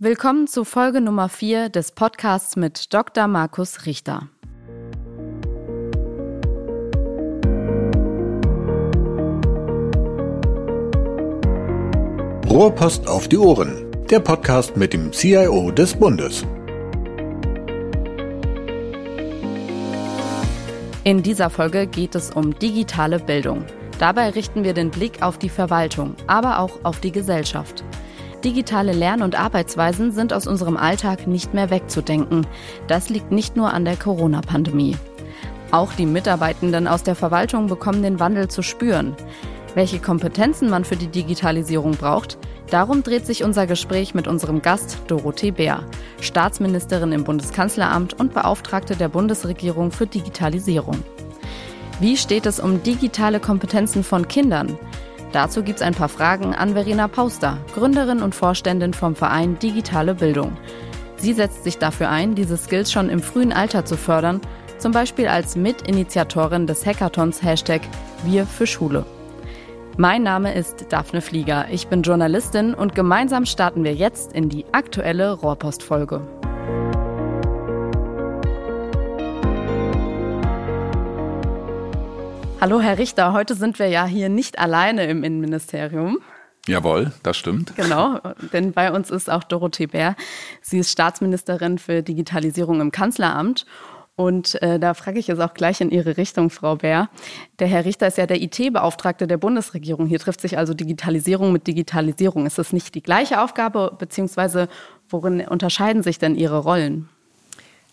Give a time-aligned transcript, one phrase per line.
[0.00, 3.26] Willkommen zu Folge Nummer 4 des Podcasts mit Dr.
[3.26, 4.28] Markus Richter.
[12.48, 16.46] Rohrpost auf die Ohren, der Podcast mit dem CIO des Bundes.
[21.02, 23.64] In dieser Folge geht es um digitale Bildung.
[23.98, 27.82] Dabei richten wir den Blick auf die Verwaltung, aber auch auf die Gesellschaft.
[28.44, 32.46] Digitale Lern- und Arbeitsweisen sind aus unserem Alltag nicht mehr wegzudenken.
[32.86, 34.96] Das liegt nicht nur an der Corona-Pandemie.
[35.72, 39.16] Auch die Mitarbeitenden aus der Verwaltung bekommen den Wandel zu spüren.
[39.74, 42.38] Welche Kompetenzen man für die Digitalisierung braucht,
[42.70, 45.84] darum dreht sich unser Gespräch mit unserem Gast Dorothee Bär,
[46.20, 50.96] Staatsministerin im Bundeskanzleramt und Beauftragte der Bundesregierung für Digitalisierung.
[52.00, 54.78] Wie steht es um digitale Kompetenzen von Kindern?
[55.32, 60.14] Dazu gibt es ein paar Fragen an Verena Pauster, Gründerin und Vorständin vom Verein Digitale
[60.14, 60.56] Bildung.
[61.16, 64.40] Sie setzt sich dafür ein, diese Skills schon im frühen Alter zu fördern,
[64.78, 67.82] zum Beispiel als Mitinitiatorin des Hackathons Hashtag
[68.24, 69.04] Wir für Schule.
[69.96, 74.64] Mein Name ist Daphne Flieger, ich bin Journalistin und gemeinsam starten wir jetzt in die
[74.72, 76.22] aktuelle Rohrpostfolge.
[82.60, 86.18] Hallo Herr Richter, heute sind wir ja hier nicht alleine im Innenministerium.
[86.66, 87.76] Jawohl, das stimmt.
[87.76, 88.18] Genau,
[88.52, 90.16] denn bei uns ist auch Dorothee Bär.
[90.60, 93.64] Sie ist Staatsministerin für Digitalisierung im Kanzleramt.
[94.16, 97.08] Und äh, da frage ich jetzt auch gleich in Ihre Richtung, Frau Bär.
[97.60, 100.08] Der Herr Richter ist ja der IT-Beauftragte der Bundesregierung.
[100.08, 102.44] Hier trifft sich also Digitalisierung mit Digitalisierung.
[102.44, 104.68] Ist das nicht die gleiche Aufgabe, beziehungsweise
[105.08, 107.08] worin unterscheiden sich denn Ihre Rollen?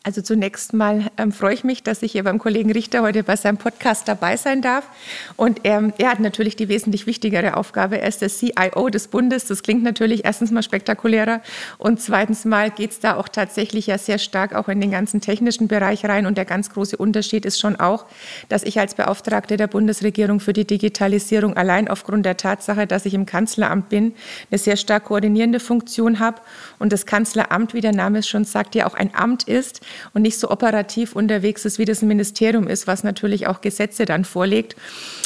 [0.05, 3.35] Also zunächst mal ähm, freue ich mich, dass ich hier beim Kollegen Richter heute bei
[3.35, 4.87] seinem Podcast dabei sein darf.
[5.35, 7.99] Und ähm, er hat natürlich die wesentlich wichtigere Aufgabe.
[7.99, 9.45] Er ist der CIO des Bundes.
[9.45, 11.41] Das klingt natürlich erstens mal spektakulärer
[11.79, 15.21] und zweitens mal geht es da auch tatsächlich ja sehr stark auch in den ganzen
[15.21, 16.27] technischen Bereich rein.
[16.27, 18.05] Und der ganz große Unterschied ist schon auch,
[18.47, 23.15] dass ich als Beauftragte der Bundesregierung für die Digitalisierung allein aufgrund der Tatsache, dass ich
[23.15, 24.13] im Kanzleramt bin,
[24.51, 26.41] eine sehr stark koordinierende Funktion habe
[26.77, 29.81] und das Kanzleramt, wie der Name es schon sagt, ja auch ein Amt ist
[30.13, 34.05] und nicht so operativ unterwegs ist, wie das ein Ministerium ist, was natürlich auch Gesetze
[34.05, 34.75] dann vorlegt.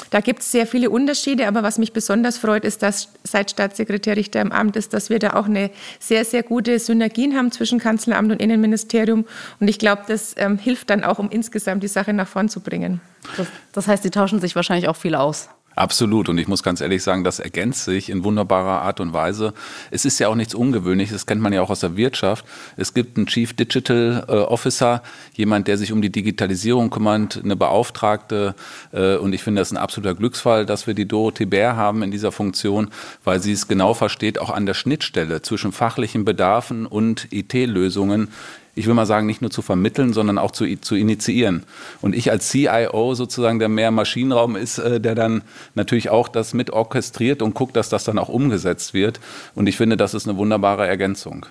[0.10, 4.16] Da gibt es sehr viele Unterschiede, aber was mich besonders freut, ist, dass seit Staatssekretär
[4.16, 5.70] Richter im Amt ist, dass wir da auch eine
[6.00, 9.26] sehr, sehr gute Synergien haben zwischen Kanzleramt und Innenministerium.
[9.60, 12.60] Und ich glaube, das ähm, hilft dann auch, um insgesamt die Sache nach vorn zu
[12.62, 13.02] bringen.
[13.38, 15.50] Das, das heißt, die tauschen sich wahrscheinlich auch viel aus.
[15.80, 16.28] Absolut.
[16.28, 19.54] Und ich muss ganz ehrlich sagen, das ergänzt sich in wunderbarer Art und Weise.
[19.92, 22.44] Es ist ja auch nichts Ungewöhnliches, das kennt man ja auch aus der Wirtschaft.
[22.76, 25.02] Es gibt einen Chief Digital äh, Officer,
[25.36, 28.56] jemand, der sich um die Digitalisierung kümmert, eine Beauftragte.
[28.92, 32.12] Äh, und ich finde das ein absoluter Glücksfall, dass wir die Dorothee Bär haben in
[32.12, 32.90] dieser Funktion,
[33.24, 38.28] weil sie es genau versteht, auch an der Schnittstelle zwischen fachlichen Bedarfen und IT-Lösungen
[38.76, 41.64] ich will mal sagen, nicht nur zu vermitteln, sondern auch zu, zu initiieren.
[42.02, 45.42] Und ich als CIO sozusagen, der mehr Maschinenraum ist, äh, der dann
[45.76, 49.20] natürlich auch das mit orchestriert und guckt, dass das dann auch umgesetzt wird.
[49.56, 51.46] Und ich finde, das ist eine wunderbare Ergänzung.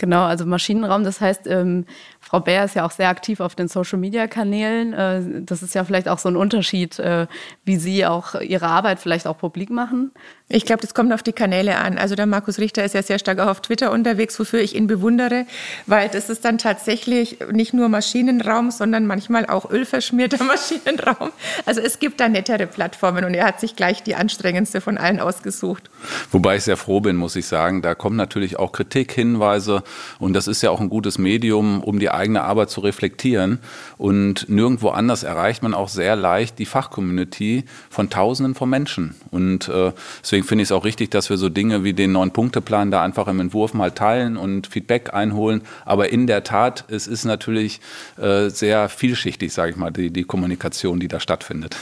[0.00, 1.84] Genau, also Maschinenraum, das heißt, ähm,
[2.20, 4.92] Frau Bär ist ja auch sehr aktiv auf den Social-Media-Kanälen.
[4.92, 7.26] Äh, das ist ja vielleicht auch so ein Unterschied, äh,
[7.64, 10.12] wie Sie auch Ihre Arbeit vielleicht auch publik machen.
[10.50, 11.98] Ich glaube, das kommt auf die Kanäle an.
[11.98, 14.86] Also der Markus Richter ist ja sehr stark auch auf Twitter unterwegs, wofür ich ihn
[14.86, 15.44] bewundere,
[15.84, 21.32] weil das ist dann tatsächlich nicht nur Maschinenraum, sondern manchmal auch ölverschmierter Maschinenraum.
[21.66, 25.20] Also es gibt da nettere Plattformen und er hat sich gleich die anstrengendste von allen
[25.20, 25.90] ausgesucht.
[26.30, 27.82] Wobei ich sehr froh bin, muss ich sagen.
[27.82, 29.82] Da kommen natürlich auch Kritik, Hinweise
[30.18, 33.58] und das ist ja auch ein gutes Medium, um die eigene Arbeit zu reflektieren.
[33.98, 39.14] Und nirgendwo anders erreicht man auch sehr leicht die Fachcommunity von Tausenden von Menschen.
[39.30, 39.92] Und äh,
[40.22, 43.02] deswegen deswegen finde ich es auch richtig, dass wir so Dinge wie den Neun-Punkte-Plan da
[43.02, 45.62] einfach im Entwurf mal teilen und Feedback einholen.
[45.84, 47.80] Aber in der Tat, es ist natürlich
[48.18, 51.76] äh, sehr vielschichtig, sage ich mal, die, die Kommunikation, die da stattfindet.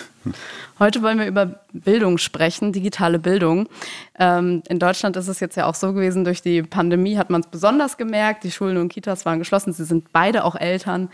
[0.78, 3.68] Heute wollen wir über Bildung sprechen, digitale Bildung.
[4.18, 7.42] Ähm, in Deutschland ist es jetzt ja auch so gewesen, durch die Pandemie hat man
[7.42, 8.42] es besonders gemerkt.
[8.42, 9.74] Die Schulen und Kitas waren geschlossen.
[9.74, 11.10] Sie sind beide auch Eltern.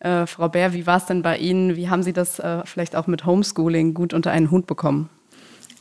[0.00, 1.76] Äh, Frau Bär, wie war es denn bei Ihnen?
[1.76, 5.10] Wie haben Sie das äh, vielleicht auch mit Homeschooling gut unter einen Hut bekommen?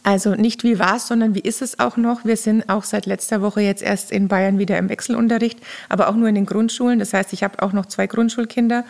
[0.05, 2.25] Also nicht wie war es, sondern wie ist es auch noch.
[2.25, 5.59] Wir sind auch seit letzter Woche jetzt erst in Bayern wieder im Wechselunterricht,
[5.89, 6.99] aber auch nur in den Grundschulen.
[6.99, 8.85] Das heißt, ich habe auch noch zwei Grundschulkinder.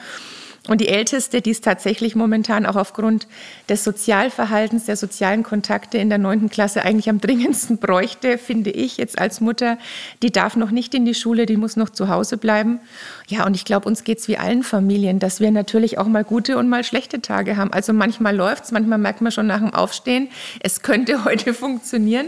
[0.67, 3.27] Und die Älteste, die es tatsächlich momentan auch aufgrund
[3.69, 8.97] des Sozialverhaltens, der sozialen Kontakte in der neunten Klasse eigentlich am dringendsten bräuchte, finde ich
[8.97, 9.77] jetzt als Mutter,
[10.21, 12.79] die darf noch nicht in die Schule, die muss noch zu Hause bleiben.
[13.27, 16.23] Ja, und ich glaube, uns geht es wie allen Familien, dass wir natürlich auch mal
[16.23, 17.73] gute und mal schlechte Tage haben.
[17.73, 20.29] Also manchmal läuft es, manchmal merkt man schon nach dem Aufstehen,
[20.59, 22.27] es könnte heute funktionieren.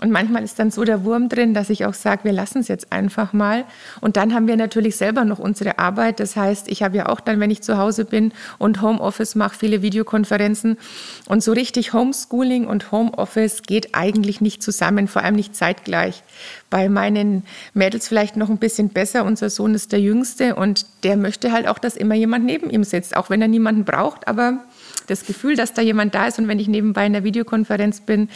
[0.00, 2.68] Und manchmal ist dann so der Wurm drin, dass ich auch sage, wir lassen es
[2.68, 3.64] jetzt einfach mal.
[4.00, 6.20] Und dann haben wir natürlich selber noch unsere Arbeit.
[6.20, 9.56] Das heißt, ich habe ja auch dann, wenn ich zu Hause bin und Homeoffice mache,
[9.58, 10.78] viele Videokonferenzen.
[11.26, 16.22] Und so richtig Homeschooling und Homeoffice geht eigentlich nicht zusammen, vor allem nicht zeitgleich.
[16.70, 17.42] Bei meinen
[17.74, 19.24] Mädels vielleicht noch ein bisschen besser.
[19.24, 22.84] Unser Sohn ist der Jüngste und der möchte halt auch, dass immer jemand neben ihm
[22.84, 24.28] sitzt, auch wenn er niemanden braucht.
[24.28, 24.64] Aber
[25.06, 28.28] das Gefühl, dass da jemand da ist und wenn ich nebenbei in der Videokonferenz bin,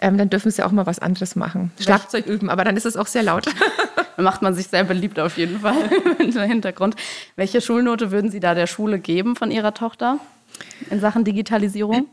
[0.00, 1.70] ähm, dann dürfen sie auch mal was anderes machen.
[1.80, 3.46] Schlagzeug üben, aber dann ist es auch sehr laut.
[4.16, 5.76] Dann macht man sich sehr beliebt auf jeden Fall
[6.18, 6.96] im Hintergrund.
[7.36, 10.18] Welche Schulnote würden Sie da der Schule geben von Ihrer Tochter?
[10.90, 12.06] In Sachen Digitalisierung?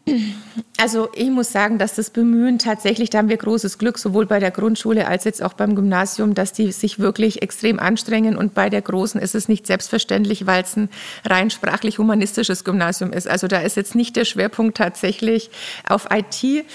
[0.77, 4.39] Also ich muss sagen, dass das Bemühen tatsächlich, da haben wir großes Glück, sowohl bei
[4.39, 8.35] der Grundschule als jetzt auch beim Gymnasium, dass die sich wirklich extrem anstrengen.
[8.35, 10.89] Und bei der Großen ist es nicht selbstverständlich, weil es ein
[11.23, 13.27] rein sprachlich-humanistisches Gymnasium ist.
[13.27, 15.49] Also da ist jetzt nicht der Schwerpunkt tatsächlich
[15.87, 16.65] auf IT.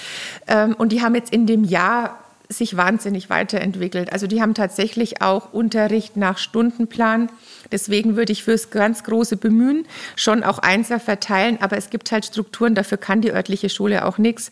[0.47, 2.20] Ähm, und die haben jetzt in dem Jahr
[2.51, 4.11] sich wahnsinnig weiterentwickelt.
[4.11, 7.29] Also die haben tatsächlich auch Unterricht nach Stundenplan.
[7.71, 12.25] Deswegen würde ich fürs ganz große Bemühen schon auch Einser verteilen, aber es gibt halt
[12.25, 14.51] Strukturen, dafür kann die örtliche Schule auch nichts.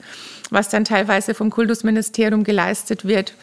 [0.50, 3.34] Was dann teilweise vom Kultusministerium geleistet wird,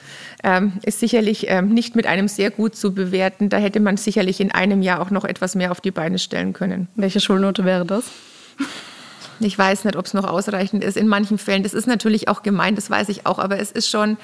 [0.42, 3.48] ähm, ist sicherlich ähm, nicht mit einem sehr gut zu bewerten.
[3.48, 6.52] Da hätte man sicherlich in einem Jahr auch noch etwas mehr auf die Beine stellen
[6.52, 6.88] können.
[6.96, 8.04] Welche Schulnote wäre das?
[9.40, 11.62] Ich weiß nicht, ob es noch ausreichend ist in manchen Fällen.
[11.62, 13.38] Das ist natürlich auch gemein, das weiß ich auch.
[13.38, 14.16] Aber es ist schon,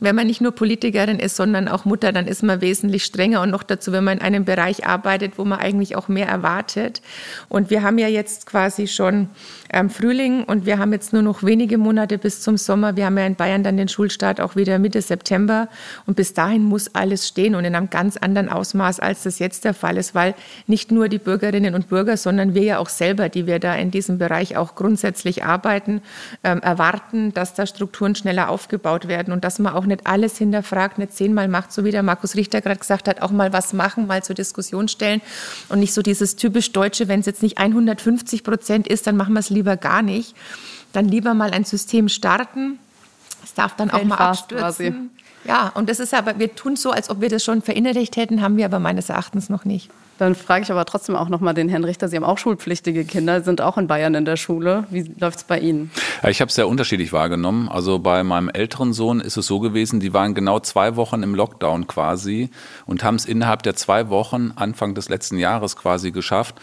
[0.00, 3.42] wenn man nicht nur Politikerin ist, sondern auch Mutter, dann ist man wesentlich strenger.
[3.42, 7.00] Und noch dazu, wenn man in einem Bereich arbeitet, wo man eigentlich auch mehr erwartet.
[7.48, 9.28] Und wir haben ja jetzt quasi schon
[9.72, 12.96] ähm, Frühling und wir haben jetzt nur noch wenige Monate bis zum Sommer.
[12.96, 15.68] Wir haben ja in Bayern dann den Schulstart auch wieder Mitte September.
[16.06, 19.64] Und bis dahin muss alles stehen und in einem ganz anderen Ausmaß, als das jetzt
[19.64, 20.34] der Fall ist, weil
[20.66, 23.90] nicht nur die Bürgerinnen und Bürger, sondern wir ja auch selber, die wir da in
[23.90, 26.02] diesem Bereich auch grundsätzlich arbeiten,
[26.44, 30.98] ähm, erwarten, dass da Strukturen schneller aufgebaut werden und dass man auch nicht alles hinterfragt,
[30.98, 34.06] nicht zehnmal macht, so wie der Markus Richter gerade gesagt hat, auch mal was machen,
[34.06, 35.20] mal zur Diskussion stellen
[35.68, 39.34] und nicht so dieses typisch Deutsche, wenn es jetzt nicht 150 Prozent ist, dann machen
[39.34, 40.34] wir es lieber gar nicht.
[40.92, 42.78] Dann lieber mal ein System starten.
[43.44, 44.60] Es darf dann Fällt auch mal abstürzen.
[44.60, 44.94] Quasi.
[45.46, 48.42] Ja, und das ist aber, wir tun so, als ob wir das schon verinnerlicht hätten,
[48.42, 49.90] haben wir aber meines Erachtens noch nicht.
[50.18, 52.08] Dann frage ich aber trotzdem auch noch mal den Herrn Richter.
[52.08, 54.84] Sie haben auch schulpflichtige Kinder, sind auch in Bayern in der Schule.
[54.90, 55.90] Wie läuft es bei Ihnen?
[56.22, 57.68] Ja, ich habe es sehr unterschiedlich wahrgenommen.
[57.68, 61.34] Also bei meinem älteren Sohn ist es so gewesen, die waren genau zwei Wochen im
[61.34, 62.48] Lockdown quasi
[62.86, 66.54] und haben es innerhalb der zwei Wochen Anfang des letzten Jahres quasi geschafft,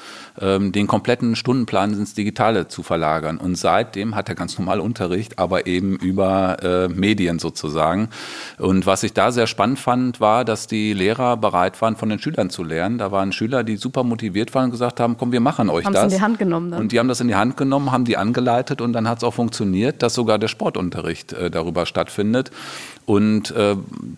[0.42, 3.38] ähm, den kompletten Stundenplan ins Digitale zu verlagern.
[3.38, 8.10] Und seitdem hat er ganz normal Unterricht, aber eben über äh, Medien sozusagen.
[8.58, 12.20] Und was ich da sehr spannend fand, war, dass die Lehrer bereit waren, von den
[12.20, 12.98] Schülern zu lernen.
[12.98, 15.94] Da waren Schüler die super motiviert waren und gesagt haben, komm, wir machen euch haben
[15.94, 16.04] das.
[16.04, 16.81] Haben in die Hand genommen dann.
[16.81, 19.24] Und die haben das in die Hand genommen, haben die angeleitet und dann hat es
[19.24, 22.52] auch funktioniert, dass sogar der Sportunterricht äh, darüber stattfindet.
[23.06, 23.76] Und äh,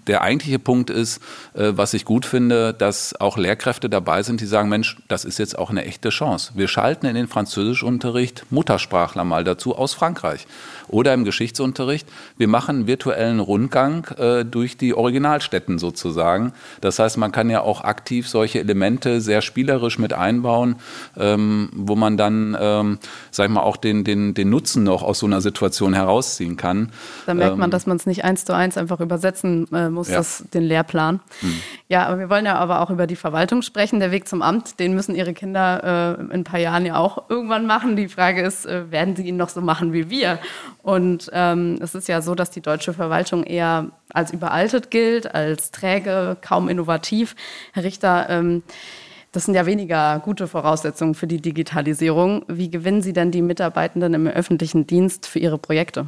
[0.08, 1.22] der eigentliche Punkt ist,
[1.54, 5.40] äh, was ich gut finde, dass auch Lehrkräfte dabei sind, die sagen, Mensch, das ist
[5.40, 6.52] jetzt auch eine echte Chance.
[6.56, 10.46] Wir schalten in den Französischunterricht Muttersprachler mal dazu aus Frankreich
[10.88, 12.08] oder im Geschichtsunterricht.
[12.38, 16.54] Wir machen einen virtuellen Rundgang äh, durch die Originalstätten sozusagen.
[16.82, 20.76] Das heißt, man kann ja auch aktiv solche Elemente sehr spielerisch mit einbauen,
[21.18, 23.00] ähm, wo man dann, ähm,
[23.32, 26.92] sag ich mal, auch den, den, den Nutzen noch aus so einer Situation herausziehen kann.
[27.26, 30.10] Da merkt man, ähm, dass man es nicht eins zu eins einfach übersetzen äh, muss,
[30.10, 30.18] ja.
[30.18, 31.20] das, den Lehrplan.
[31.40, 31.54] Hm.
[31.88, 34.00] Ja, aber wir wollen ja aber auch über die Verwaltung sprechen.
[34.00, 37.30] Der Weg zum Amt, den müssen Ihre Kinder äh, in ein paar Jahren ja auch
[37.30, 37.96] irgendwann machen.
[37.96, 40.40] Die Frage ist, äh, werden sie ihn noch so machen wie wir?
[40.82, 45.72] Und ähm, es ist ja so, dass die deutsche Verwaltung eher als überaltet gilt, als
[45.72, 47.36] träge, kaum innovativ.
[47.74, 48.64] Herr Richter, ähm,
[49.36, 52.46] das sind ja weniger gute Voraussetzungen für die Digitalisierung.
[52.48, 56.06] Wie gewinnen Sie denn die Mitarbeitenden im öffentlichen Dienst für Ihre Projekte?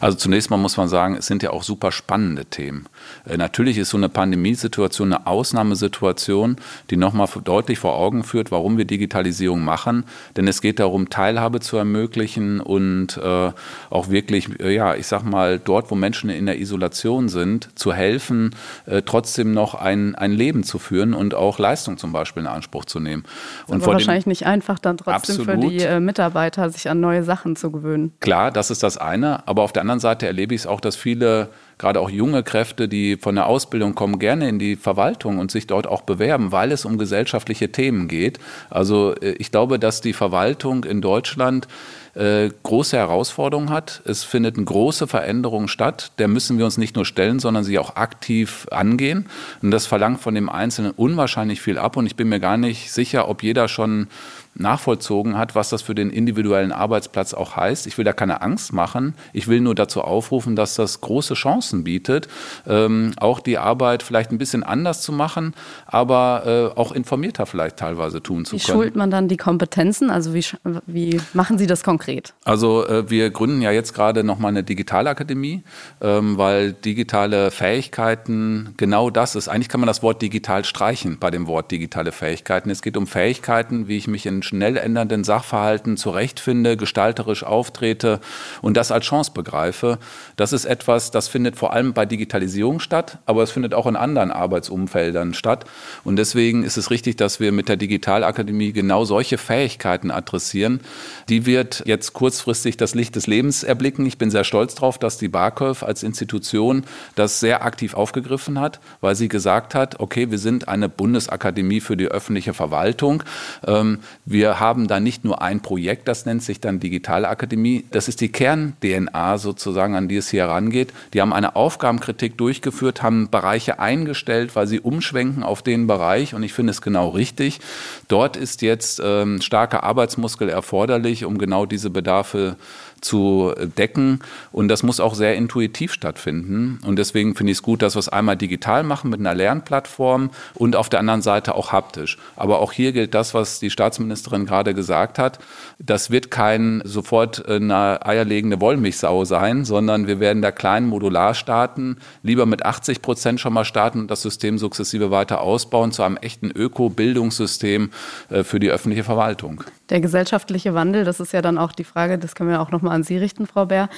[0.00, 2.86] Also zunächst mal muss man sagen, es sind ja auch super spannende Themen.
[3.26, 6.56] Äh, natürlich ist so eine Pandemiesituation eine Ausnahmesituation,
[6.90, 10.04] die nochmal deutlich vor Augen führt, warum wir Digitalisierung machen.
[10.36, 13.52] Denn es geht darum, Teilhabe zu ermöglichen und äh,
[13.90, 17.92] auch wirklich, äh, ja, ich sag mal, dort, wo Menschen in der Isolation sind, zu
[17.92, 18.54] helfen,
[18.86, 22.84] äh, trotzdem noch ein, ein Leben zu führen und auch Leistung zum Beispiel in Anspruch
[22.84, 23.24] zu nehmen.
[23.66, 27.24] Und aber wahrscheinlich nicht einfach dann trotzdem absolut, für die äh, Mitarbeiter, sich an neue
[27.24, 28.12] Sachen zu gewöhnen.
[28.20, 30.94] Klar, das ist das eine, aber auf der anderen Seite erlebe ich es auch, dass
[30.94, 35.50] viele gerade auch junge Kräfte, die von der Ausbildung kommen, gerne in die Verwaltung und
[35.50, 38.38] sich dort auch bewerben, weil es um gesellschaftliche Themen geht.
[38.70, 41.66] Also äh, ich glaube, dass die Verwaltung in Deutschland
[42.14, 44.02] äh, große Herausforderungen hat.
[44.04, 46.12] Es findet eine große Veränderung statt.
[46.18, 49.26] Der müssen wir uns nicht nur stellen, sondern sie auch aktiv angehen.
[49.62, 51.96] Und das verlangt von dem Einzelnen unwahrscheinlich viel ab.
[51.96, 54.08] Und ich bin mir gar nicht sicher, ob jeder schon
[54.54, 57.86] nachvollzogen hat, was das für den individuellen Arbeitsplatz auch heißt.
[57.86, 59.14] Ich will da keine Angst machen.
[59.32, 62.28] Ich will nur dazu aufrufen, dass das große Chancen bietet,
[62.66, 65.54] ähm, auch die Arbeit vielleicht ein bisschen anders zu machen,
[65.86, 68.78] aber äh, auch informierter vielleicht teilweise tun zu wie können.
[68.78, 70.10] Wie schult man dann die Kompetenzen?
[70.10, 70.44] Also wie,
[70.86, 72.03] wie machen Sie das konkret?
[72.44, 75.62] Also äh, wir gründen ja jetzt gerade nochmal eine Digitalakademie,
[76.00, 79.48] ähm, weil digitale Fähigkeiten genau das ist.
[79.48, 82.70] Eigentlich kann man das Wort digital streichen bei dem Wort digitale Fähigkeiten.
[82.70, 88.20] Es geht um Fähigkeiten, wie ich mich in schnell ändernden Sachverhalten zurechtfinde, gestalterisch auftrete
[88.62, 89.98] und das als Chance begreife.
[90.36, 93.96] Das ist etwas, das findet vor allem bei Digitalisierung statt, aber es findet auch in
[93.96, 95.64] anderen Arbeitsumfeldern statt.
[96.04, 100.80] Und deswegen ist es richtig, dass wir mit der Digitalakademie genau solche Fähigkeiten adressieren.
[101.28, 104.04] Die wird jetzt kurzfristig das Licht des Lebens erblicken.
[104.06, 106.84] Ich bin sehr stolz darauf, dass die BAKÖV als Institution
[107.14, 111.96] das sehr aktiv aufgegriffen hat, weil sie gesagt hat, okay, wir sind eine Bundesakademie für
[111.96, 113.22] die öffentliche Verwaltung.
[113.66, 117.84] Ähm, wir haben da nicht nur ein Projekt, das nennt sich dann Digitalakademie.
[117.90, 120.92] Das ist die Kern-DNA sozusagen, an die es hier herangeht.
[121.12, 126.34] Die haben eine Aufgabenkritik durchgeführt, haben Bereiche eingestellt, weil sie umschwenken auf den Bereich.
[126.34, 127.60] Und ich finde es genau richtig.
[128.08, 132.56] Dort ist jetzt ähm, starker Arbeitsmuskel erforderlich, um genau diese Bedarfe
[133.04, 134.20] zu decken.
[134.52, 136.80] Und das muss auch sehr intuitiv stattfinden.
[136.84, 140.30] Und deswegen finde ich es gut, dass wir es einmal digital machen mit einer Lernplattform
[140.54, 142.18] und auf der anderen Seite auch haptisch.
[142.36, 145.38] Aber auch hier gilt das, was die Staatsministerin gerade gesagt hat.
[145.78, 151.98] Das wird kein sofort eine eierlegende Wollmilchsau sein, sondern wir werden da klein modular starten,
[152.22, 156.16] lieber mit 80 Prozent schon mal starten und das System sukzessive weiter ausbauen zu einem
[156.16, 157.90] echten Öko-Bildungssystem
[158.30, 159.64] äh, für die öffentliche Verwaltung.
[159.90, 162.93] Der gesellschaftliche Wandel, das ist ja dann auch die Frage, das können wir auch nochmal
[162.94, 163.88] an Sie richten, Frau Bär.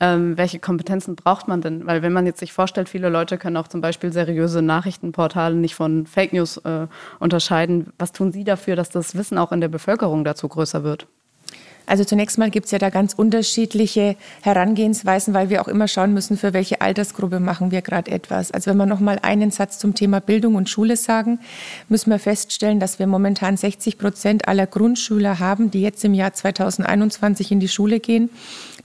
[0.00, 1.86] Ähm, welche Kompetenzen braucht man denn?
[1.86, 5.74] Weil wenn man jetzt sich vorstellt, viele Leute können auch zum Beispiel seriöse Nachrichtenportale nicht
[5.74, 6.86] von Fake News äh,
[7.20, 7.92] unterscheiden.
[7.98, 11.06] Was tun Sie dafür, dass das Wissen auch in der Bevölkerung dazu größer wird?
[11.86, 16.12] Also zunächst mal gibt es ja da ganz unterschiedliche Herangehensweisen, weil wir auch immer schauen
[16.12, 18.50] müssen, für welche Altersgruppe machen wir gerade etwas.
[18.50, 21.38] Also wenn wir noch mal einen Satz zum Thema Bildung und Schule sagen,
[21.88, 26.32] müssen wir feststellen, dass wir momentan 60 Prozent aller Grundschüler haben, die jetzt im Jahr
[26.32, 28.30] 2021 in die Schule gehen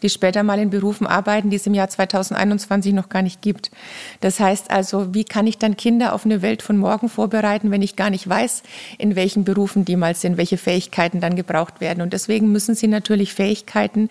[0.02, 3.72] die später mal in Berufen arbeiten, die es im Jahr 2021 noch gar nicht gibt.
[4.20, 7.82] Das heißt also, wie kann ich dann Kinder auf eine Welt von morgen vorbereiten, wenn
[7.82, 8.64] ich gar nicht weiß,
[8.98, 12.02] in welchen Berufen die mal sind, welche Fähigkeiten dann gebraucht werden.
[12.02, 14.10] Und deswegen müssen sie natürlich Fähigkeiten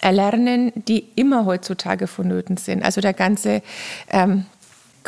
[0.00, 2.84] erlernen, die immer heutzutage vonnöten sind.
[2.84, 3.62] Also der ganze
[4.10, 4.46] ähm,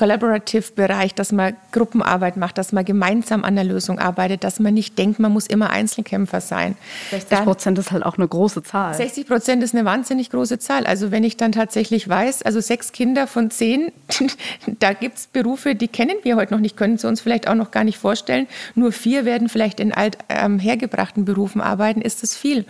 [0.00, 4.97] Collaborative-Bereich, dass man Gruppenarbeit macht, dass man gemeinsam an der Lösung arbeitet, dass man nicht
[4.97, 6.78] denkt, man muss immer Einzelkämpfer sein.
[7.11, 8.95] 60 Prozent ist halt auch eine große Zahl.
[8.95, 10.87] 60 Prozent ist eine wahnsinnig große Zahl.
[10.87, 13.92] Also wenn ich dann tatsächlich weiß, also sechs Kinder von zehn,
[14.78, 17.54] da gibt es Berufe, die kennen wir heute noch nicht, können sie uns vielleicht auch
[17.54, 18.47] noch gar nicht vorstellen.
[18.75, 22.64] Nur vier werden vielleicht in alt ähm, hergebrachten Berufen arbeiten, ist das viel.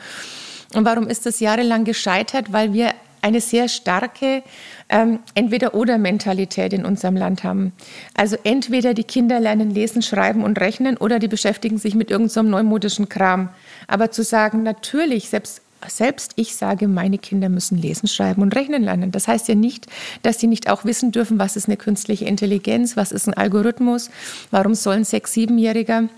[0.75, 2.53] Und warum ist das jahrelang gescheitert?
[2.53, 2.91] Weil wir
[3.23, 4.43] eine sehr starke
[4.89, 7.73] ähm, Entweder-Oder-Mentalität in unserem Land haben.
[8.15, 12.47] Also entweder die Kinder lernen lesen, schreiben und rechnen oder die beschäftigen sich mit irgendeinem
[12.47, 13.51] so neumodischen Kram.
[13.87, 18.83] Aber zu sagen, natürlich, selbst selbst ich sage, meine Kinder müssen lesen, schreiben und rechnen
[18.83, 19.13] lernen.
[19.13, 19.87] Das heißt ja nicht,
[20.23, 24.11] dass sie nicht auch wissen dürfen, was ist eine künstliche Intelligenz, was ist ein Algorithmus,
[24.51, 26.09] warum soll ein Sechs-, Siebenjähriger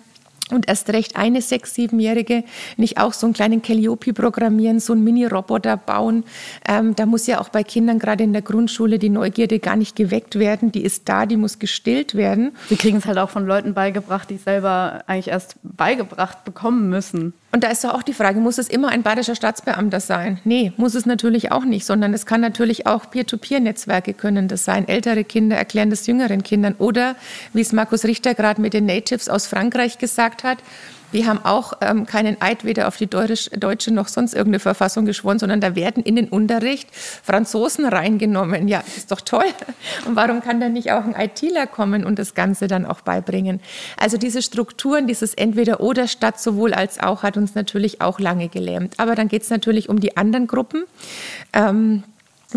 [0.52, 2.44] und erst recht eine sechs-, siebenjährige
[2.76, 6.24] nicht auch so einen kleinen Calliope programmieren, so einen Mini-Roboter bauen.
[6.68, 9.96] Ähm, da muss ja auch bei Kindern gerade in der Grundschule die Neugierde gar nicht
[9.96, 10.72] geweckt werden.
[10.72, 12.56] Die ist da, die muss gestillt werden.
[12.68, 16.88] Sie kriegen es halt auch von Leuten beigebracht, die es selber eigentlich erst beigebracht bekommen
[16.88, 17.34] müssen.
[17.54, 20.40] Und da ist doch auch die Frage, muss es immer ein bayerischer Staatsbeamter sein?
[20.42, 24.88] Nee, muss es natürlich auch nicht, sondern es kann natürlich auch Peer-to-Peer-Netzwerke können das sein.
[24.88, 26.74] Ältere Kinder erklären das jüngeren Kindern.
[26.78, 27.14] Oder,
[27.52, 30.58] wie es Markus Richter gerade mit den Natives aus Frankreich gesagt hat,
[31.12, 35.38] wir haben auch ähm, keinen Eid weder auf die deutsche noch sonst irgendeine Verfassung geschworen,
[35.38, 38.68] sondern da werden in den Unterricht Franzosen reingenommen.
[38.68, 39.44] Ja, ist doch toll.
[40.06, 43.60] Und warum kann da nicht auch ein ITler kommen und das Ganze dann auch beibringen?
[43.96, 48.94] Also diese Strukturen, dieses Entweder-Oder statt sowohl als auch, hat uns natürlich auch lange gelähmt.
[48.98, 50.84] Aber dann geht es natürlich um die anderen Gruppen.
[51.52, 52.02] Ähm,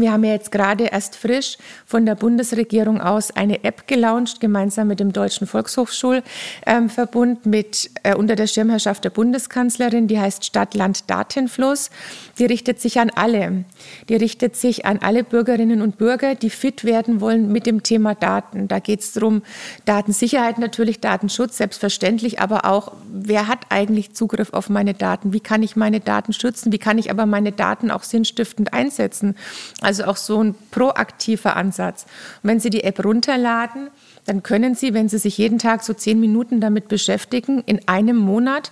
[0.01, 4.87] Wir haben ja jetzt gerade erst frisch von der Bundesregierung aus eine App gelauncht, gemeinsam
[4.87, 11.89] mit dem Deutschen Volkshochschulverbund, mit, äh, unter der Schirmherrschaft der Bundeskanzlerin, die heißt Stadt-Land-Datenfluss.
[12.37, 13.63] Die richtet sich an alle.
[14.09, 18.13] Die richtet sich an alle Bürgerinnen und Bürger, die fit werden wollen mit dem Thema
[18.13, 18.67] Daten.
[18.67, 19.41] Da geht es darum,
[19.85, 25.31] Datensicherheit natürlich, Datenschutz selbstverständlich, aber auch, wer hat eigentlich Zugriff auf meine Daten?
[25.31, 26.71] Wie kann ich meine Daten schützen?
[26.71, 29.35] Wie kann ich aber meine Daten auch sinnstiftend einsetzen?
[29.81, 32.05] Also auch so ein proaktiver Ansatz.
[32.43, 33.89] Und wenn Sie die App runterladen,
[34.25, 38.17] dann können Sie, wenn Sie sich jeden Tag so zehn Minuten damit beschäftigen, in einem
[38.17, 38.71] Monat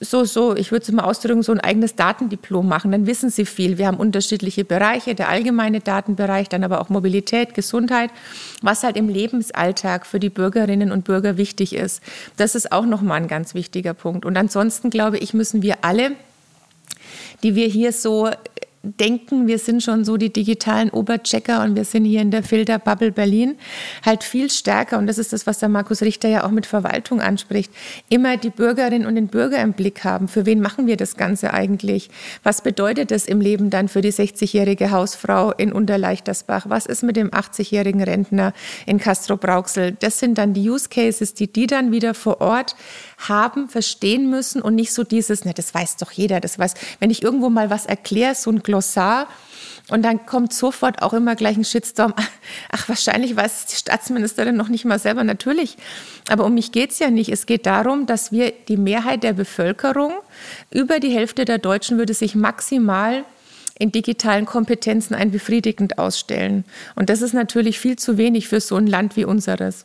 [0.00, 2.92] so, so, ich würde es mal ausdrücken, so ein eigenes Datendiplom machen.
[2.92, 3.78] Dann wissen Sie viel.
[3.78, 8.10] Wir haben unterschiedliche Bereiche, der allgemeine Datenbereich, dann aber auch Mobilität, Gesundheit,
[8.60, 12.02] was halt im Lebensalltag für die Bürgerinnen und Bürger wichtig ist.
[12.36, 14.26] Das ist auch nochmal ein ganz wichtiger Punkt.
[14.26, 16.12] Und ansonsten glaube ich, müssen wir alle,
[17.42, 18.30] die wir hier so
[18.98, 23.12] denken, wir sind schon so die digitalen Oberchecker und wir sind hier in der Filterbubble
[23.12, 23.56] Berlin
[24.04, 27.20] halt viel stärker, und das ist das, was der Markus Richter ja auch mit Verwaltung
[27.20, 27.72] anspricht,
[28.08, 30.28] immer die Bürgerinnen und den Bürger im Blick haben.
[30.28, 32.10] Für wen machen wir das Ganze eigentlich?
[32.42, 36.66] Was bedeutet das im Leben dann für die 60-jährige Hausfrau in Unterleichtersbach?
[36.68, 38.52] Was ist mit dem 80-jährigen Rentner
[38.86, 39.96] in Castro-Brauxel?
[39.98, 42.76] Das sind dann die Use Cases, die die dann wieder vor Ort
[43.18, 47.10] haben, verstehen müssen und nicht so dieses, ne, das weiß doch jeder, das weiß, wenn
[47.10, 49.26] ich irgendwo mal was erkläre, so ein Glossar,
[49.88, 52.12] und dann kommt sofort auch immer gleich ein Shitstorm.
[52.72, 55.22] Ach, wahrscheinlich weiß die Staatsministerin noch nicht mal selber.
[55.22, 55.76] Natürlich.
[56.28, 57.30] Aber um mich geht es ja nicht.
[57.30, 60.12] Es geht darum, dass wir die Mehrheit der Bevölkerung,
[60.72, 63.24] über die Hälfte der Deutschen würde sich maximal
[63.78, 66.64] in digitalen Kompetenzen ein befriedigend ausstellen.
[66.96, 69.84] Und das ist natürlich viel zu wenig für so ein Land wie unseres.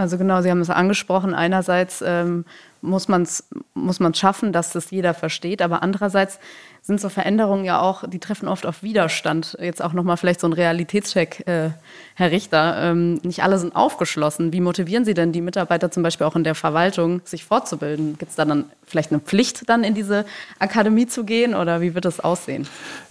[0.00, 1.34] Also genau, Sie haben es angesprochen.
[1.34, 2.44] Einerseits ähm,
[2.82, 6.38] muss man es muss man's schaffen, dass das jeder versteht, aber andererseits
[6.82, 9.56] sind so Veränderungen ja auch, die treffen oft auf Widerstand.
[9.60, 11.70] Jetzt auch nochmal vielleicht so ein Realitätscheck, äh,
[12.14, 12.76] Herr Richter.
[12.78, 14.52] Ähm, nicht alle sind aufgeschlossen.
[14.52, 18.16] Wie motivieren Sie denn die Mitarbeiter zum Beispiel auch in der Verwaltung, sich fortzubilden?
[18.18, 20.24] Gibt es da dann vielleicht eine Pflicht, dann in diese
[20.58, 22.66] Akademie zu gehen oder wie wird das aussehen?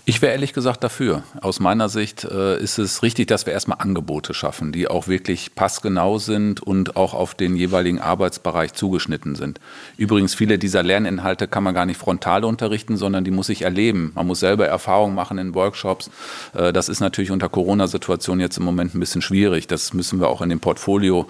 [0.06, 1.22] Ich wäre ehrlich gesagt dafür.
[1.42, 5.54] Aus meiner Sicht äh, ist es richtig, dass wir erstmal Angebote schaffen, die auch wirklich
[5.54, 9.59] passgenau sind und auch auf den jeweiligen Arbeitsbereich zugeschnitten sind.
[9.98, 14.12] Übrigens, viele dieser Lerninhalte kann man gar nicht frontal unterrichten, sondern die muss ich erleben.
[14.16, 16.10] Man muss selber Erfahrungen machen in Workshops.
[16.54, 19.68] Äh, das ist natürlich unter Corona-Situation jetzt im Moment ein bisschen schwierig.
[19.68, 21.28] Das müssen wir auch in dem Portfolio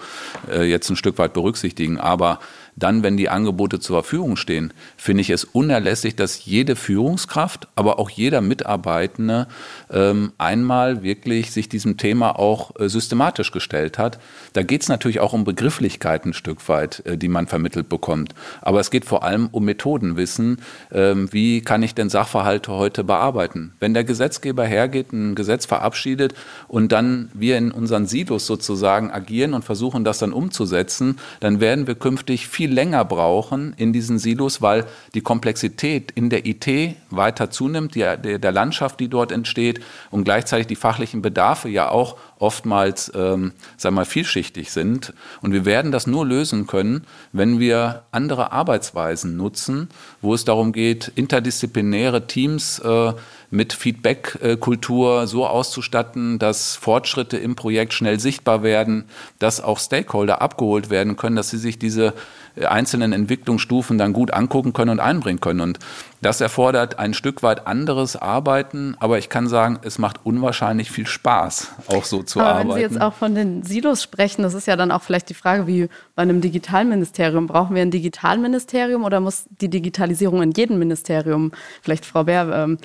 [0.50, 1.98] äh, jetzt ein Stück weit berücksichtigen.
[1.98, 2.38] Aber
[2.82, 7.98] dann, wenn die Angebote zur Verfügung stehen, finde ich es unerlässlich, dass jede Führungskraft, aber
[7.98, 9.46] auch jeder Mitarbeitende
[9.90, 14.18] ähm, einmal wirklich sich diesem Thema auch äh, systematisch gestellt hat.
[14.52, 18.34] Da geht es natürlich auch um Begrifflichkeiten ein Stück weit, äh, die man vermittelt bekommt.
[18.60, 20.60] Aber es geht vor allem um Methodenwissen.
[20.92, 23.74] Ähm, wie kann ich denn Sachverhalte heute bearbeiten?
[23.80, 26.34] Wenn der Gesetzgeber hergeht, ein Gesetz verabschiedet
[26.68, 31.86] und dann wir in unseren Silos sozusagen agieren und versuchen, das dann umzusetzen, dann werden
[31.86, 36.66] wir künftig viel viel länger brauchen in diesen Silos, weil die Komplexität in der IT
[37.10, 39.80] weiter zunimmt, die, der, der Landschaft, die dort entsteht
[40.10, 45.12] und gleichzeitig die fachlichen Bedarfe ja auch oftmals, ähm, sagen mal, vielschichtig sind.
[45.42, 49.88] Und wir werden das nur lösen können, wenn wir andere Arbeitsweisen nutzen,
[50.22, 53.12] wo es darum geht, interdisziplinäre Teams äh,
[53.50, 59.04] mit Feedback-Kultur so auszustatten, dass Fortschritte im Projekt schnell sichtbar werden,
[59.38, 62.14] dass auch Stakeholder abgeholt werden können, dass sie sich diese
[62.60, 65.60] einzelnen Entwicklungsstufen dann gut angucken können und einbringen können.
[65.60, 65.78] Und
[66.22, 71.06] das erfordert ein Stück weit anderes Arbeiten, aber ich kann sagen, es macht unwahrscheinlich viel
[71.06, 72.68] Spaß, auch so zu aber arbeiten.
[72.68, 75.34] Wenn Sie jetzt auch von den Silos sprechen, das ist ja dann auch vielleicht die
[75.34, 77.46] Frage, wie bei einem Digitalministerium.
[77.46, 82.78] Brauchen wir ein Digitalministerium oder muss die Digitalisierung in jedem Ministerium, vielleicht Frau Bär, ähm,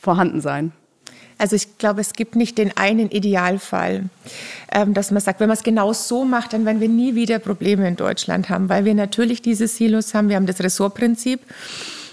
[0.00, 0.72] vorhanden sein?
[1.38, 4.04] Also ich glaube, es gibt nicht den einen Idealfall,
[4.70, 7.38] ähm, dass man sagt, wenn man es genau so macht, dann werden wir nie wieder
[7.40, 10.28] Probleme in Deutschland haben, weil wir natürlich diese Silos haben.
[10.28, 11.40] Wir haben das Ressortprinzip.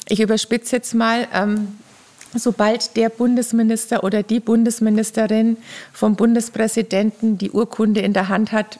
[0.07, 1.27] Ich überspitze jetzt mal.
[1.33, 1.67] Ähm,
[2.33, 5.57] sobald der Bundesminister oder die Bundesministerin
[5.93, 8.79] vom Bundespräsidenten die Urkunde in der Hand hat,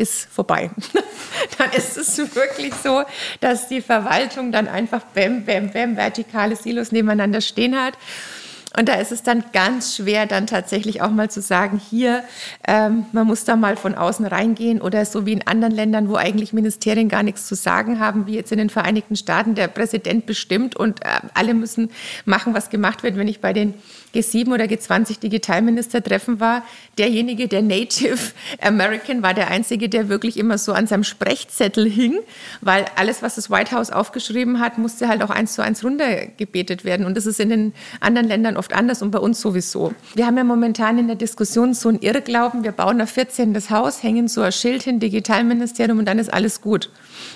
[0.00, 0.70] ist vorbei.
[1.58, 3.02] dann ist es wirklich so,
[3.40, 7.94] dass die Verwaltung dann einfach bäm, bäm, bäm, vertikale Silos nebeneinander stehen hat.
[8.78, 12.22] Und da ist es dann ganz schwer, dann tatsächlich auch mal zu sagen, hier,
[12.68, 16.14] ähm, man muss da mal von außen reingehen oder so wie in anderen Ländern, wo
[16.14, 20.24] eigentlich Ministerien gar nichts zu sagen haben, wie jetzt in den Vereinigten Staaten, der Präsident
[20.24, 21.90] bestimmt und äh, alle müssen
[22.24, 23.16] machen, was gemacht wird.
[23.16, 23.74] Wenn ich bei den
[24.14, 26.64] G7 oder G20 Digitalministertreffen war,
[26.98, 28.18] derjenige, der Native
[28.60, 32.18] American war, der einzige, der wirklich immer so an seinem Sprechzettel hing,
[32.60, 36.84] weil alles, was das White House aufgeschrieben hat, musste halt auch eins zu eins runtergebetet
[36.84, 37.06] werden.
[37.06, 39.94] Und das ist in den anderen Ländern oft anders und bei uns sowieso.
[40.14, 43.70] Wir haben ja momentan in der Diskussion so ein Irrglauben, wir bauen auf 14 das
[43.70, 46.90] Haus, hängen so ein Schild hin, Digitalministerium und dann ist alles gut.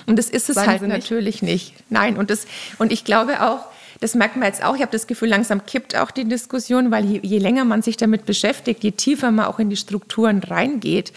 [0.05, 1.73] Und das ist es Sagen halt natürlich nicht.
[1.89, 2.45] Nein, und, das,
[2.77, 3.65] und ich glaube auch,
[4.05, 4.75] das merkt man jetzt auch.
[4.75, 7.97] Ich habe das Gefühl, langsam kippt auch die Diskussion, weil je, je, länger man sich
[7.97, 11.11] damit beschäftigt, je tiefer man auch in die Strukturen reingeht,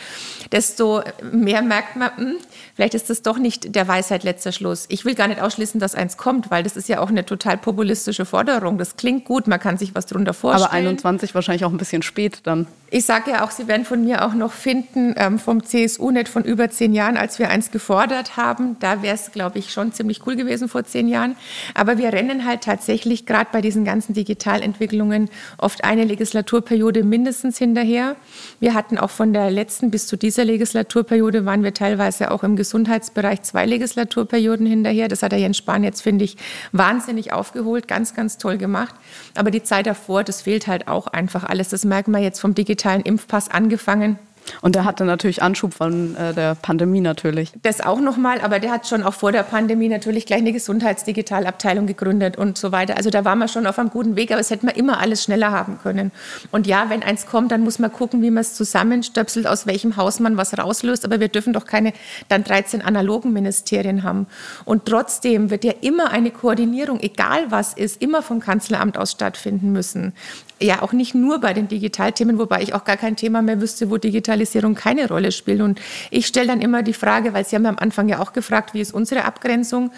[0.52, 2.36] desto mehr merkt man, hm,
[2.74, 4.86] vielleicht ist das doch nicht der Weisheit letzter Schluss.
[4.88, 7.58] Ich will gar nicht ausschließen, dass eins kommt, weil das ist ja auch eine total
[7.58, 8.78] populistische Forderung.
[8.78, 10.70] Das klingt gut, man kann sich was darunter vorstellen.
[10.70, 12.66] Aber 21 wahrscheinlich auch ein bisschen spät dann.
[12.90, 16.26] Ich sage ja auch, Sie werden von mir auch noch finden, ähm, vom CSU nicht
[16.26, 18.78] von über zehn Jahren, als wir eins gefordert haben.
[18.80, 21.36] Da wäre es, glaube ich, schon ziemlich cool gewesen vor zehn Jahren.
[21.74, 28.16] Aber wir rennen halt tatsächlich gerade bei diesen ganzen Digitalentwicklungen oft eine Legislaturperiode mindestens hinterher.
[28.60, 32.56] Wir hatten auch von der letzten bis zu dieser Legislaturperiode waren wir teilweise auch im
[32.56, 35.08] Gesundheitsbereich zwei Legislaturperioden hinterher.
[35.08, 36.36] Das hat der Jens Spahn jetzt, finde ich,
[36.72, 38.94] wahnsinnig aufgeholt, ganz, ganz toll gemacht.
[39.34, 41.68] Aber die Zeit davor, das fehlt halt auch einfach alles.
[41.68, 44.18] Das merken wir jetzt vom Digital digitalen Impfpass angefangen.
[44.62, 47.52] Und der hatte natürlich Anschub von äh, der Pandemie natürlich.
[47.62, 51.86] Das auch nochmal, aber der hat schon auch vor der Pandemie natürlich gleich eine Gesundheitsdigitalabteilung
[51.86, 52.96] gegründet und so weiter.
[52.96, 55.22] Also da waren wir schon auf einem guten Weg, aber es hätte man immer alles
[55.22, 56.12] schneller haben können.
[56.50, 59.96] Und ja, wenn eins kommt, dann muss man gucken, wie man es zusammenstöpselt, aus welchem
[59.96, 61.04] Haus man was rauslöst.
[61.04, 61.92] Aber wir dürfen doch keine
[62.28, 64.26] dann 13 analogen Ministerien haben.
[64.64, 69.72] Und trotzdem wird ja immer eine Koordinierung, egal was ist, immer vom Kanzleramt aus stattfinden
[69.72, 70.12] müssen
[70.60, 73.90] ja auch nicht nur bei den Digitalthemen, wobei ich auch gar kein Thema mehr wüsste,
[73.90, 73.96] wo
[74.38, 75.60] Digitalisierung keine Rolle spielt.
[75.60, 78.74] Und ich stelle dann immer die Frage, weil Sie haben am Anfang ja auch gefragt,
[78.74, 79.90] wie ist unsere Abgrenzung?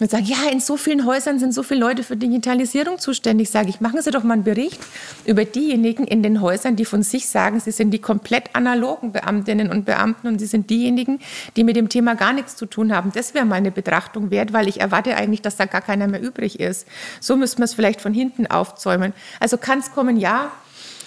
[0.00, 3.50] Und sagen, ja, in so vielen Häusern sind so viele Leute für Digitalisierung zuständig.
[3.50, 4.80] Sage ich, machen Sie doch mal einen Bericht
[5.24, 9.70] über diejenigen in den Häusern, die von sich sagen, sie sind die komplett analogen Beamtinnen
[9.70, 11.20] und Beamten und sie sind diejenigen,
[11.56, 13.12] die mit dem Thema gar nichts zu tun haben.
[13.14, 16.20] Das wäre mal eine Betrachtung wert, weil ich erwarte eigentlich, dass da gar keiner mehr
[16.20, 16.86] übrig ist.
[17.20, 19.12] So müssen wir es vielleicht von hinten aufzäumen.
[19.40, 20.50] Also kann es kommen, ja.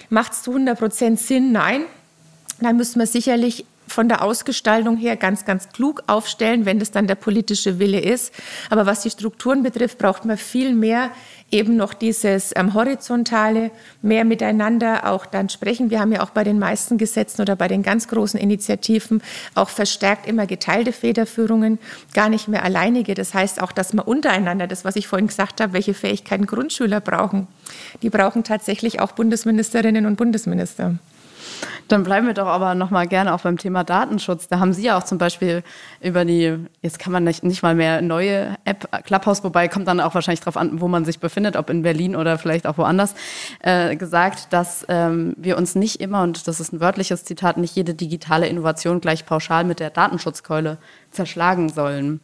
[0.10, 1.52] Macht es zu 100 Prozent Sinn?
[1.52, 1.84] Nein.
[2.60, 7.08] Dann müssen wir sicherlich von der Ausgestaltung her ganz, ganz klug aufstellen, wenn das dann
[7.08, 8.34] der politische Wille ist.
[8.70, 11.12] Aber was die Strukturen betrifft, braucht man viel mehr
[11.50, 15.90] eben noch dieses ähm, horizontale, mehr miteinander auch dann sprechen.
[15.90, 19.24] Wir haben ja auch bei den meisten Gesetzen oder bei den ganz großen Initiativen
[19.56, 21.80] auch verstärkt immer geteilte Federführungen,
[22.14, 23.14] gar nicht mehr alleinige.
[23.14, 27.00] Das heißt auch, dass man untereinander, das, was ich vorhin gesagt habe, welche Fähigkeiten Grundschüler
[27.00, 27.48] brauchen,
[28.02, 30.96] die brauchen tatsächlich auch Bundesministerinnen und Bundesminister.
[31.88, 34.48] Dann bleiben wir doch aber noch mal gerne auch beim Thema Datenschutz.
[34.48, 35.64] Da haben Sie ja auch zum Beispiel
[36.02, 40.02] über die, jetzt kann man nicht, nicht mal mehr neue App Clubhouse, wobei kommt dann
[40.02, 43.16] auch wahrscheinlich darauf an, wo man sich befindet, ob in Berlin oder vielleicht auch woanders,
[43.62, 47.76] äh, gesagt, dass ähm, wir uns nicht immer, und das ist ein wörtliches Zitat, nicht
[47.76, 50.78] jede digitale Innovation gleich pauschal mit der Datenschutzkeule
[51.12, 52.20] zerschlagen sollen.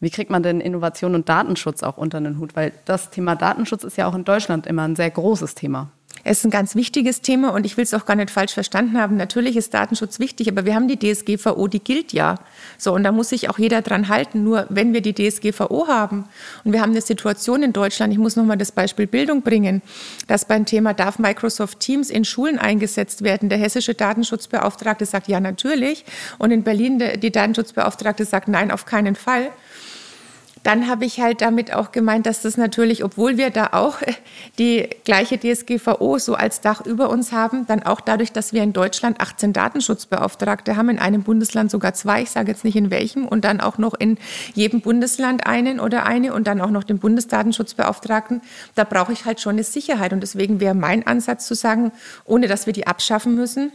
[0.00, 2.54] Wie kriegt man denn Innovation und Datenschutz auch unter den Hut?
[2.54, 5.90] Weil das Thema Datenschutz ist ja auch in Deutschland immer ein sehr großes Thema.
[6.30, 9.00] Es ist ein ganz wichtiges Thema und ich will es auch gar nicht falsch verstanden
[9.00, 9.16] haben.
[9.16, 12.34] Natürlich ist Datenschutz wichtig, aber wir haben die DSGVO, die gilt ja.
[12.76, 14.44] So, und da muss sich auch jeder dran halten.
[14.44, 16.26] Nur wenn wir die DSGVO haben
[16.64, 19.80] und wir haben eine Situation in Deutschland, ich muss nochmal das Beispiel Bildung bringen,
[20.26, 23.48] dass beim Thema darf Microsoft Teams in Schulen eingesetzt werden.
[23.48, 26.04] Der hessische Datenschutzbeauftragte sagt ja natürlich
[26.36, 29.50] und in Berlin die Datenschutzbeauftragte sagt nein, auf keinen Fall
[30.62, 33.98] dann habe ich halt damit auch gemeint, dass das natürlich, obwohl wir da auch
[34.58, 38.72] die gleiche DSGVO so als Dach über uns haben, dann auch dadurch, dass wir in
[38.72, 43.26] Deutschland 18 Datenschutzbeauftragte haben, in einem Bundesland sogar zwei, ich sage jetzt nicht in welchem,
[43.26, 44.18] und dann auch noch in
[44.54, 48.40] jedem Bundesland einen oder eine und dann auch noch den Bundesdatenschutzbeauftragten,
[48.74, 50.12] da brauche ich halt schon eine Sicherheit.
[50.12, 51.92] Und deswegen wäre mein Ansatz zu sagen,
[52.24, 53.72] ohne dass wir die abschaffen müssen,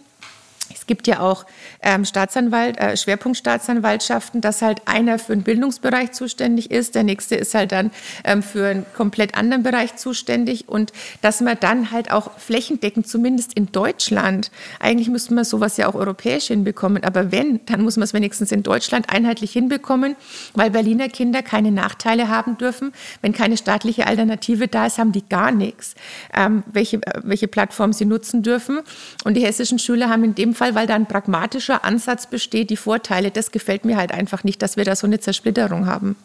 [0.75, 1.45] es gibt ja auch
[1.81, 7.53] ähm, Staatsanwalt, äh, Schwerpunktstaatsanwaltschaften, dass halt einer für einen Bildungsbereich zuständig ist, der nächste ist
[7.53, 7.91] halt dann
[8.23, 13.53] ähm, für einen komplett anderen Bereich zuständig und dass man dann halt auch flächendeckend, zumindest
[13.53, 18.03] in Deutschland, eigentlich müsste man sowas ja auch europäisch hinbekommen, aber wenn, dann muss man
[18.03, 20.15] es wenigstens in Deutschland einheitlich hinbekommen,
[20.53, 22.93] weil Berliner Kinder keine Nachteile haben dürfen.
[23.21, 25.95] Wenn keine staatliche Alternative da ist, haben die gar nichts,
[26.33, 28.79] ähm, welche, äh, welche Plattform sie nutzen dürfen.
[29.23, 32.69] Und die hessischen Schüler haben in dem Fall Fall, weil da ein pragmatischer Ansatz besteht,
[32.69, 36.15] die Vorteile, das gefällt mir halt einfach nicht, dass wir da so eine Zersplitterung haben.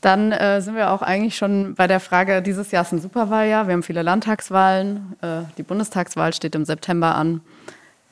[0.00, 3.68] Dann äh, sind wir auch eigentlich schon bei der Frage, dieses Jahr ist ein Superwahljahr,
[3.68, 7.40] wir haben viele Landtagswahlen, äh, die Bundestagswahl steht im September an.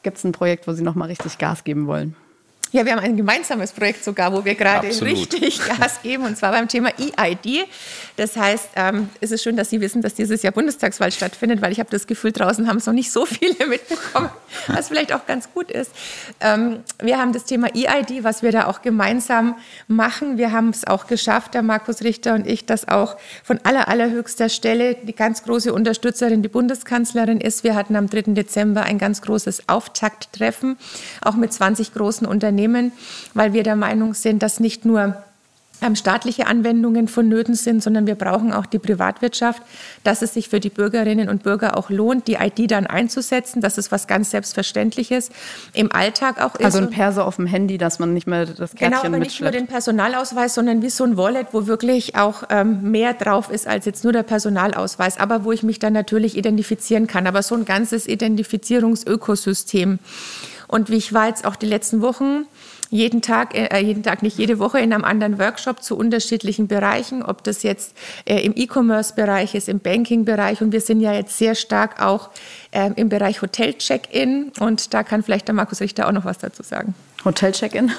[0.05, 2.15] Gibt es ein Projekt, wo Sie noch mal richtig Gas geben wollen?
[2.73, 6.53] Ja, wir haben ein gemeinsames Projekt sogar, wo wir gerade richtig Gas geben, und zwar
[6.53, 7.67] beim Thema EID.
[8.17, 11.71] Das heißt, ähm, es ist schön, dass Sie wissen, dass dieses Jahr Bundestagswahl stattfindet, weil
[11.71, 14.31] ich habe das Gefühl, draußen haben es noch nicht so viele mitbekommen,
[14.69, 15.91] was vielleicht auch ganz gut ist.
[16.41, 19.57] Ähm, wir haben das Thema EID, was wir da auch gemeinsam
[19.87, 20.39] machen.
[20.39, 24.49] Wir haben es auch geschafft, der Markus Richter und ich, dass auch von aller, allerhöchster
[24.49, 27.65] Stelle die ganz große Unterstützerin die Bundeskanzlerin ist.
[27.65, 28.33] Wir hatten am 3.
[28.33, 30.79] Dezember ein ganz großes Auftakttreffen,
[31.21, 32.93] auch mit 20 großen Unternehmen Unternehmen,
[33.35, 35.17] weil wir der Meinung sind, dass nicht nur
[35.81, 39.61] ähm, staatliche Anwendungen vonnöten sind, sondern wir brauchen auch die Privatwirtschaft,
[40.05, 43.61] dass es sich für die Bürgerinnen und Bürger auch lohnt, die ID dann einzusetzen.
[43.61, 45.31] Das ist was ganz Selbstverständliches
[45.73, 46.65] im Alltag auch ist.
[46.65, 49.41] Also ein Perso auf dem Handy, dass man nicht mehr das Kärtchen Genau, aber nicht
[49.41, 53.67] nur den Personalausweis, sondern wie so ein Wallet, wo wirklich auch ähm, mehr drauf ist
[53.67, 57.27] als jetzt nur der Personalausweis, aber wo ich mich dann natürlich identifizieren kann.
[57.27, 59.99] Aber so ein ganzes Identifizierungsökosystem.
[60.73, 62.47] Und wie ich war jetzt auch die letzten Wochen
[62.93, 67.23] jeden Tag, äh, jeden Tag nicht jede Woche in einem anderen Workshop zu unterschiedlichen Bereichen,
[67.23, 71.55] ob das jetzt äh, im E-Commerce-Bereich ist, im Banking-Bereich und wir sind ja jetzt sehr
[71.55, 72.29] stark auch
[72.71, 76.63] äh, im Bereich Hotel-Check-In und da kann vielleicht der Markus Richter auch noch was dazu
[76.63, 76.95] sagen.
[77.25, 77.93] Hotel-Check-In?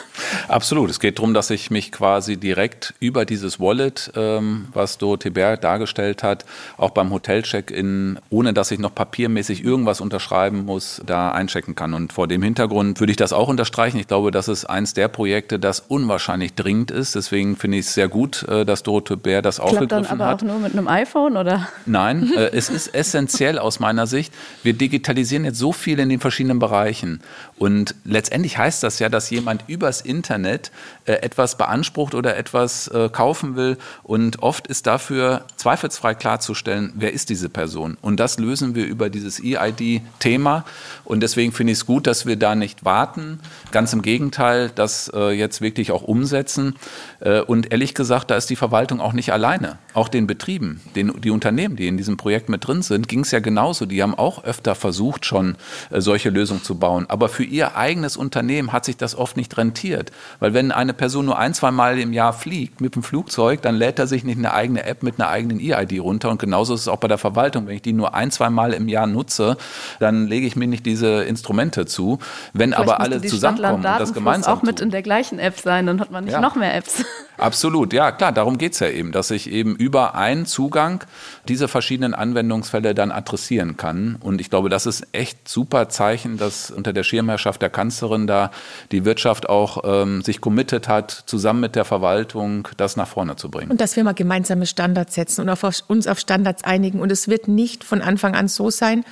[0.47, 0.89] Absolut.
[0.89, 5.57] Es geht darum, dass ich mich quasi direkt über dieses Wallet, ähm, was Dorothee Bär
[5.57, 6.45] dargestellt hat,
[6.77, 11.93] auch beim Hotel-Check-In, ohne dass ich noch papiermäßig irgendwas unterschreiben muss, da einchecken kann.
[11.93, 13.97] Und vor dem Hintergrund würde ich das auch unterstreichen.
[13.97, 17.15] Ich glaube, das ist eins der Projekte, das unwahrscheinlich dringend ist.
[17.15, 20.11] Deswegen finde ich es sehr gut, äh, dass Dorothee Bär das Klappt aufgegriffen hat.
[20.11, 20.43] dann aber hat.
[20.43, 21.69] auch nur mit einem iPhone, oder?
[21.85, 24.33] Nein, äh, es ist essentiell aus meiner Sicht.
[24.63, 27.21] Wir digitalisieren jetzt so viel in den verschiedenen Bereichen.
[27.57, 30.71] Und letztendlich heißt das ja, dass jemand übers Internet
[31.05, 33.77] äh, etwas beansprucht oder etwas äh, kaufen will.
[34.03, 37.97] Und oft ist dafür zweifelsfrei klarzustellen, wer ist diese Person.
[38.01, 40.65] Und das lösen wir über dieses EID-Thema.
[41.03, 43.39] Und deswegen finde ich es gut, dass wir da nicht warten.
[43.71, 46.75] Ganz im Gegenteil, das äh, jetzt wirklich auch umsetzen.
[47.19, 49.77] Äh, und ehrlich gesagt, da ist die Verwaltung auch nicht alleine.
[49.93, 53.31] Auch den Betrieben, den, die Unternehmen, die in diesem Projekt mit drin sind, ging es
[53.31, 53.85] ja genauso.
[53.85, 55.55] Die haben auch öfter versucht, schon
[55.91, 57.05] äh, solche Lösungen zu bauen.
[57.09, 60.11] Aber für ihr eigenes Unternehmen hat sich das oft nicht rentiert.
[60.39, 63.75] Weil wenn eine Person nur ein, zwei Mal im Jahr fliegt mit dem Flugzeug, dann
[63.75, 66.29] lädt er sich nicht eine eigene App mit einer eigenen E-ID runter.
[66.29, 67.67] Und genauso ist es auch bei der Verwaltung.
[67.67, 69.57] Wenn ich die nur ein, zwei Mal im Jahr nutze,
[69.99, 72.19] dann lege ich mir nicht diese Instrumente zu.
[72.53, 75.85] Wenn Vielleicht aber alle zusammenkommen und das gemeinsam auch mit in der gleichen App sein,
[75.85, 76.41] dann hat man nicht ja.
[76.41, 77.03] noch mehr Apps.
[77.37, 81.03] Absolut, ja klar, darum geht es ja eben, dass ich eben über einen Zugang
[81.47, 84.17] diese verschiedenen Anwendungsfälle dann adressieren kann.
[84.19, 88.51] Und ich glaube, das ist echt super Zeichen, dass unter der Schirmherrschaft der Kanzlerin da
[88.93, 93.49] die Wirtschaft auch ähm, sich committed hat, zusammen mit der Verwaltung das nach vorne zu
[93.49, 93.71] bringen.
[93.71, 97.01] Und dass wir mal gemeinsame Standards setzen und auf, uns auf Standards einigen.
[97.01, 99.03] Und es wird nicht von Anfang an so sein,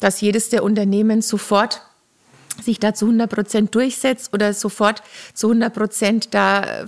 [0.00, 1.82] dass jedes der Unternehmen sofort
[2.62, 5.02] sich da zu 100 Prozent durchsetzt oder sofort
[5.34, 6.86] zu 100 Prozent da,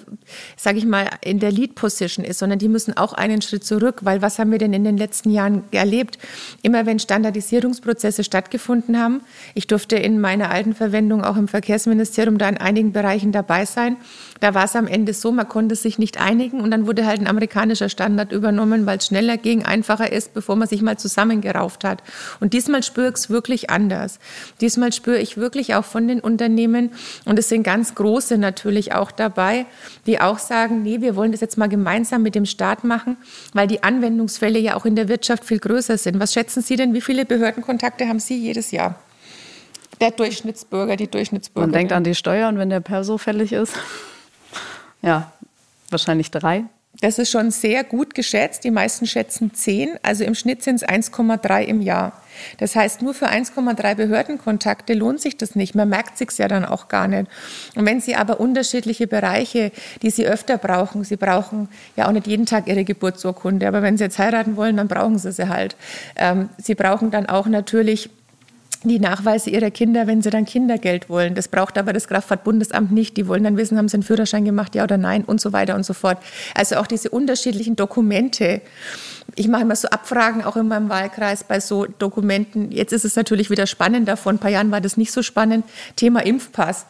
[0.56, 4.22] sage ich mal, in der Lead-Position ist, sondern die müssen auch einen Schritt zurück, weil
[4.22, 6.18] was haben wir denn in den letzten Jahren erlebt?
[6.62, 9.20] Immer wenn Standardisierungsprozesse stattgefunden haben,
[9.54, 13.96] ich durfte in meiner alten Verwendung auch im Verkehrsministerium da in einigen Bereichen dabei sein,
[14.40, 17.20] da war es am Ende so, man konnte sich nicht einigen und dann wurde halt
[17.20, 21.84] ein amerikanischer Standard übernommen, weil es schneller ging, einfacher ist, bevor man sich mal zusammengerauft
[21.84, 22.02] hat.
[22.40, 24.18] Und diesmal spüre ich es wirklich anders.
[24.60, 26.90] Diesmal spüre ich wirklich auch von den Unternehmen
[27.24, 29.66] und es sind ganz große natürlich auch dabei,
[30.06, 33.16] die auch sagen, nee, wir wollen das jetzt mal gemeinsam mit dem Staat machen,
[33.52, 36.18] weil die Anwendungsfälle ja auch in der Wirtschaft viel größer sind.
[36.18, 38.98] Was schätzen Sie denn, wie viele Behördenkontakte haben Sie jedes Jahr?
[40.00, 41.66] Der Durchschnittsbürger, die Durchschnittsbürger.
[41.66, 43.74] Man denkt an die Steuern, wenn der Perso fällig ist.
[45.02, 45.32] Ja,
[45.90, 46.64] wahrscheinlich drei.
[46.98, 48.64] Das ist schon sehr gut geschätzt.
[48.64, 49.90] Die meisten schätzen zehn.
[50.02, 52.12] Also im Schnitt sind es 1,3 im Jahr.
[52.58, 55.74] Das heißt, nur für 1,3 Behördenkontakte lohnt sich das nicht.
[55.74, 57.30] Man merkt sich ja dann auch gar nicht.
[57.76, 59.72] Und wenn Sie aber unterschiedliche Bereiche,
[60.02, 63.96] die Sie öfter brauchen, Sie brauchen ja auch nicht jeden Tag Ihre Geburtsurkunde, aber wenn
[63.96, 65.76] Sie jetzt heiraten wollen, dann brauchen Sie sie halt.
[66.16, 68.10] Ähm, sie brauchen dann auch natürlich
[68.82, 71.34] die Nachweise ihrer Kinder, wenn sie dann Kindergeld wollen.
[71.34, 73.16] Das braucht aber das Kraftfahrtbundesamt nicht.
[73.16, 75.74] Die wollen dann wissen, haben sie einen Führerschein gemacht, ja oder nein und so weiter
[75.74, 76.18] und so fort.
[76.54, 78.62] Also auch diese unterschiedlichen Dokumente.
[79.36, 82.72] Ich mache immer so Abfragen auch in meinem Wahlkreis bei so Dokumenten.
[82.72, 84.16] Jetzt ist es natürlich wieder spannender.
[84.16, 85.64] Vor ein paar Jahren war das nicht so spannend.
[85.96, 86.86] Thema Impfpass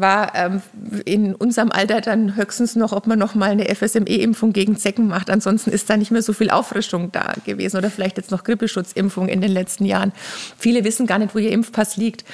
[0.00, 0.62] war ähm,
[1.04, 5.30] in unserem Alter dann höchstens noch, ob man noch mal eine FSME-Impfung gegen Zecken macht.
[5.30, 9.28] Ansonsten ist da nicht mehr so viel Auffrischung da gewesen oder vielleicht jetzt noch Grippeschutzimpfung
[9.28, 10.12] in den letzten Jahren.
[10.58, 12.24] Viele wissen gar nicht, wo ihr Impfpass liegt.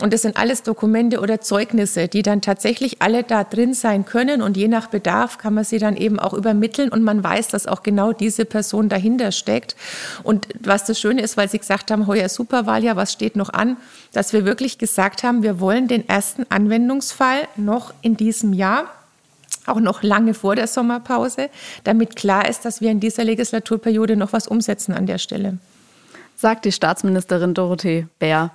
[0.00, 4.42] Und das sind alles Dokumente oder Zeugnisse, die dann tatsächlich alle da drin sein können.
[4.42, 6.90] Und je nach Bedarf kann man sie dann eben auch übermitteln.
[6.90, 9.76] Und man weiß, dass auch genau diese Person dahinter steckt.
[10.22, 13.76] Und was das Schöne ist, weil Sie gesagt haben, heuer Superwahljahr, was steht noch an,
[14.12, 18.84] dass wir wirklich gesagt haben, wir wollen den ersten Anwendungsfall noch in diesem Jahr
[19.66, 21.50] auch noch lange vor der Sommerpause,
[21.84, 25.58] damit klar ist, dass wir in dieser Legislaturperiode noch was umsetzen an der Stelle.
[26.36, 28.50] Sagt die Staatsministerin Dorothee Bär.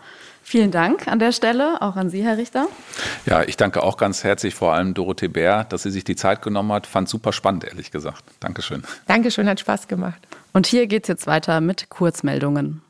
[0.48, 2.68] Vielen Dank an der Stelle, auch an Sie, Herr Richter.
[3.26, 6.44] Ja, ich danke auch ganz herzlich vor allem Dorothee Bär, dass sie sich die Zeit
[6.44, 6.86] genommen hat.
[6.86, 8.24] Fand super spannend, ehrlich gesagt.
[8.42, 8.84] Dankeschön.
[9.08, 10.22] Dankeschön, hat Spaß gemacht.
[10.54, 12.84] Und hier geht es jetzt weiter mit Kurzmeldungen.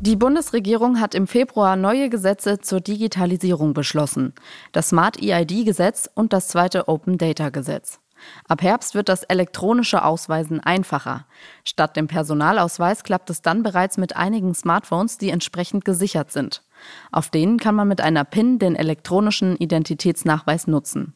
[0.00, 4.34] Die Bundesregierung hat im Februar neue Gesetze zur Digitalisierung beschlossen.
[4.72, 8.00] Das Smart EID-Gesetz und das zweite Open Data-Gesetz.
[8.48, 11.26] Ab Herbst wird das elektronische Ausweisen einfacher.
[11.64, 16.62] Statt dem Personalausweis klappt es dann bereits mit einigen Smartphones, die entsprechend gesichert sind.
[17.10, 21.14] Auf denen kann man mit einer PIN den elektronischen Identitätsnachweis nutzen.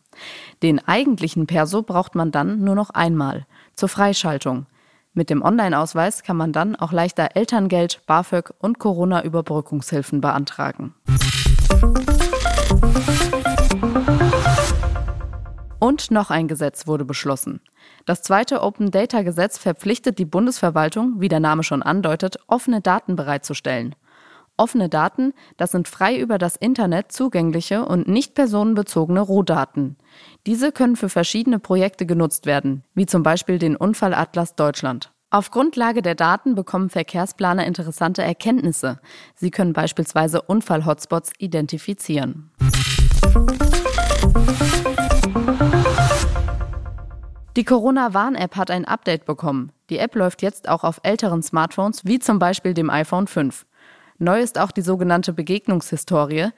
[0.63, 4.67] Den eigentlichen Perso braucht man dann nur noch einmal zur Freischaltung.
[5.13, 10.95] Mit dem Online-Ausweis kann man dann auch leichter Elterngeld, BAföG und Corona-Überbrückungshilfen beantragen.
[15.81, 17.61] Und noch ein Gesetz wurde beschlossen.
[18.05, 23.17] Das zweite Open Data Gesetz verpflichtet die Bundesverwaltung, wie der Name schon andeutet, offene Daten
[23.17, 23.97] bereitzustellen.
[24.59, 29.97] Offene Daten, das sind frei über das Internet zugängliche und nicht personenbezogene Rohdaten.
[30.47, 35.13] Diese können für verschiedene Projekte genutzt werden, wie zum Beispiel den Unfallatlas Deutschland.
[35.31, 39.01] Auf Grundlage der Daten bekommen Verkehrsplaner interessante Erkenntnisse.
[39.35, 42.51] Sie können beispielsweise Unfallhotspots identifizieren.
[47.61, 49.71] Die Corona-Warn-App hat ein Update bekommen.
[49.91, 53.67] Die App läuft jetzt auch auf älteren Smartphones, wie zum Beispiel dem iPhone 5.
[54.17, 56.53] Neu ist auch die sogenannte Begegnungshistorie.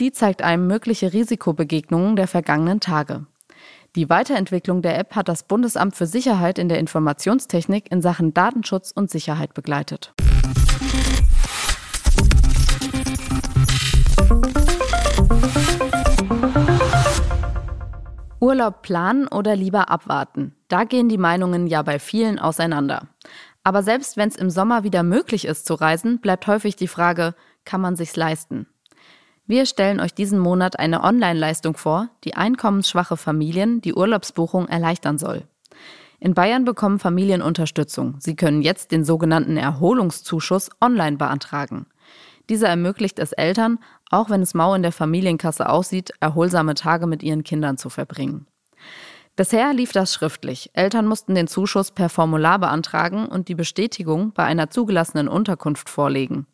[0.00, 3.26] Die zeigt einem mögliche Risikobegegnungen der vergangenen Tage.
[3.94, 8.90] Die Weiterentwicklung der App hat das Bundesamt für Sicherheit in der Informationstechnik in Sachen Datenschutz
[8.90, 10.14] und Sicherheit begleitet.
[18.40, 20.54] Urlaub planen oder lieber abwarten?
[20.68, 23.08] Da gehen die Meinungen ja bei vielen auseinander.
[23.62, 27.34] Aber selbst wenn es im Sommer wieder möglich ist zu reisen, bleibt häufig die Frage,
[27.66, 28.66] kann man sich's leisten?
[29.46, 35.42] Wir stellen euch diesen Monat eine Online-Leistung vor, die einkommensschwache Familien die Urlaubsbuchung erleichtern soll.
[36.18, 38.16] In Bayern bekommen Familien Unterstützung.
[38.20, 41.86] Sie können jetzt den sogenannten Erholungszuschuss online beantragen.
[42.48, 43.78] Dieser ermöglicht es Eltern,
[44.10, 48.46] auch wenn es mau in der Familienkasse aussieht, erholsame Tage mit ihren Kindern zu verbringen.
[49.36, 50.70] Bisher lief das schriftlich.
[50.74, 56.46] Eltern mussten den Zuschuss per Formular beantragen und die Bestätigung bei einer zugelassenen Unterkunft vorlegen.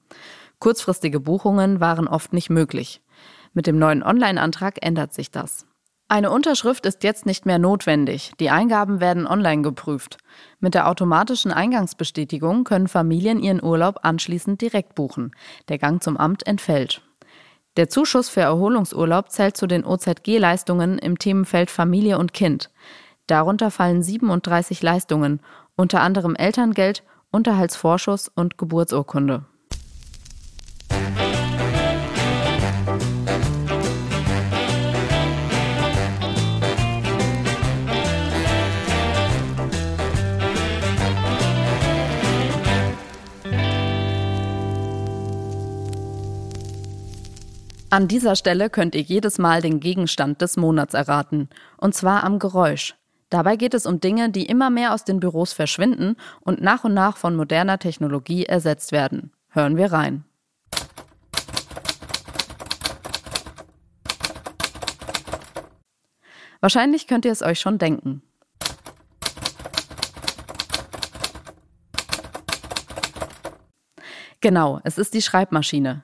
[0.61, 3.03] Kurzfristige Buchungen waren oft nicht möglich.
[3.55, 5.67] Mit dem neuen Online-Antrag ändert sich das.
[6.09, 8.31] Eine Unterschrift ist jetzt nicht mehr notwendig.
[8.39, 10.19] Die Eingaben werden online geprüft.
[10.61, 15.35] Mit der automatischen Eingangsbestätigung können Familien ihren Urlaub anschließend direkt buchen.
[15.69, 17.03] Der Gang zum Amt entfällt.
[17.77, 22.71] Der Zuschuss für Erholungsurlaub zählt zu den OZG-Leistungen im Themenfeld Familie und Kind.
[23.27, 25.41] Darunter fallen 37 Leistungen,
[25.77, 29.45] unter anderem Elterngeld, Unterhaltsvorschuss und Geburtsurkunde.
[47.89, 52.41] An dieser Stelle könnt ihr jedes Mal den Gegenstand des Monats erraten, und zwar am
[52.41, 52.97] Geräusch.
[53.31, 56.95] Dabei geht es um Dinge, die immer mehr aus den Büros verschwinden und nach und
[56.95, 59.31] nach von moderner Technologie ersetzt werden.
[59.51, 60.25] Hören wir rein.
[66.61, 68.23] Wahrscheinlich könnt ihr es euch schon denken.
[74.41, 76.03] Genau, es ist die Schreibmaschine.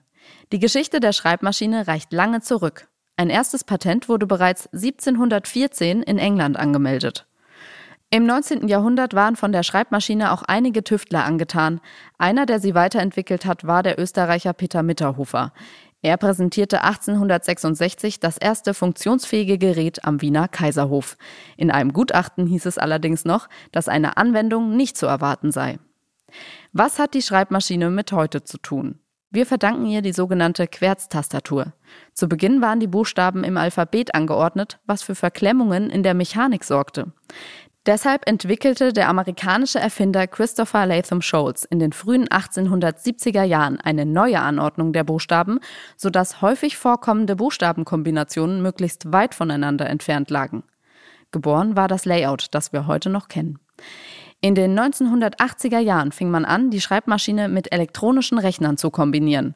[0.52, 2.88] Die Geschichte der Schreibmaschine reicht lange zurück.
[3.16, 7.26] Ein erstes Patent wurde bereits 1714 in England angemeldet.
[8.10, 8.68] Im 19.
[8.68, 11.80] Jahrhundert waren von der Schreibmaschine auch einige Tüftler angetan.
[12.18, 15.52] Einer, der sie weiterentwickelt hat, war der Österreicher Peter Mitterhofer.
[16.02, 21.16] Er präsentierte 1866 das erste funktionsfähige Gerät am Wiener Kaiserhof.
[21.56, 25.78] In einem Gutachten hieß es allerdings noch, dass eine Anwendung nicht zu erwarten sei.
[26.72, 28.98] Was hat die Schreibmaschine mit heute zu tun?
[29.34, 31.72] Wir verdanken ihr die sogenannte Querztastatur.
[32.12, 37.12] Zu Beginn waren die Buchstaben im Alphabet angeordnet, was für Verklemmungen in der Mechanik sorgte.
[37.86, 44.38] Deshalb entwickelte der amerikanische Erfinder Christopher Latham Scholes in den frühen 1870er Jahren eine neue
[44.38, 45.60] Anordnung der Buchstaben,
[45.96, 50.62] sodass häufig vorkommende Buchstabenkombinationen möglichst weit voneinander entfernt lagen.
[51.30, 53.58] Geboren war das Layout, das wir heute noch kennen.
[54.44, 59.54] In den 1980er Jahren fing man an, die Schreibmaschine mit elektronischen Rechnern zu kombinieren.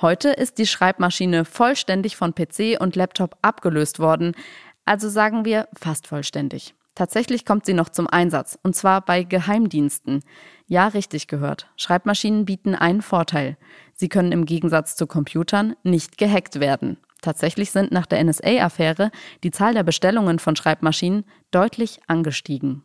[0.00, 4.36] Heute ist die Schreibmaschine vollständig von PC und Laptop abgelöst worden,
[4.84, 6.72] also sagen wir fast vollständig.
[6.94, 10.22] Tatsächlich kommt sie noch zum Einsatz, und zwar bei Geheimdiensten.
[10.68, 11.68] Ja, richtig gehört.
[11.76, 13.56] Schreibmaschinen bieten einen Vorteil.
[13.92, 16.96] Sie können im Gegensatz zu Computern nicht gehackt werden.
[17.22, 19.10] Tatsächlich sind nach der NSA-Affäre
[19.42, 22.84] die Zahl der Bestellungen von Schreibmaschinen deutlich angestiegen.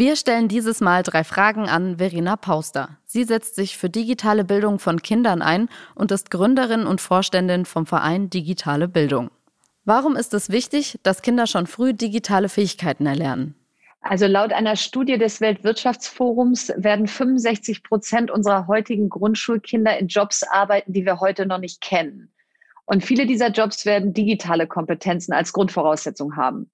[0.00, 2.96] Wir stellen dieses Mal drei Fragen an Verena Pauster.
[3.04, 7.84] Sie setzt sich für digitale Bildung von Kindern ein und ist Gründerin und Vorständin vom
[7.84, 9.30] Verein Digitale Bildung.
[9.84, 13.54] Warum ist es wichtig, dass Kinder schon früh digitale Fähigkeiten erlernen?
[14.00, 20.94] Also laut einer Studie des Weltwirtschaftsforums werden 65 Prozent unserer heutigen Grundschulkinder in Jobs arbeiten,
[20.94, 22.32] die wir heute noch nicht kennen.
[22.86, 26.70] Und viele dieser Jobs werden digitale Kompetenzen als Grundvoraussetzung haben.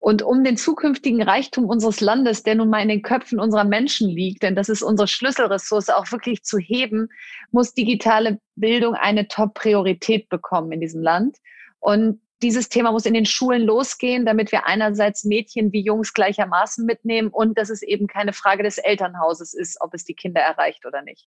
[0.00, 4.08] Und um den zukünftigen Reichtum unseres Landes, der nun mal in den Köpfen unserer Menschen
[4.08, 7.08] liegt, denn das ist unsere Schlüsselressource, auch wirklich zu heben,
[7.50, 11.38] muss digitale Bildung eine Top-Priorität bekommen in diesem Land.
[11.80, 16.86] Und dieses Thema muss in den Schulen losgehen, damit wir einerseits Mädchen wie Jungs gleichermaßen
[16.86, 20.86] mitnehmen und dass es eben keine Frage des Elternhauses ist, ob es die Kinder erreicht
[20.86, 21.26] oder nicht.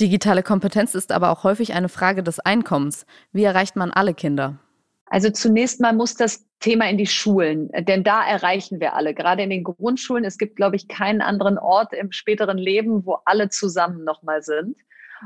[0.00, 3.06] Digitale Kompetenz ist aber auch häufig eine Frage des Einkommens.
[3.32, 4.58] Wie erreicht man alle Kinder?
[5.06, 9.42] Also zunächst mal muss das Thema in die Schulen, denn da erreichen wir alle, gerade
[9.42, 10.24] in den Grundschulen.
[10.24, 14.76] Es gibt, glaube ich, keinen anderen Ort im späteren Leben, wo alle zusammen nochmal sind.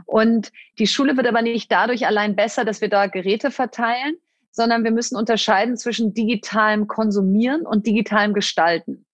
[0.07, 4.17] Und die Schule wird aber nicht dadurch allein besser, dass wir da Geräte verteilen,
[4.51, 9.07] sondern wir müssen unterscheiden zwischen digitalem Konsumieren und digitalem Gestalten.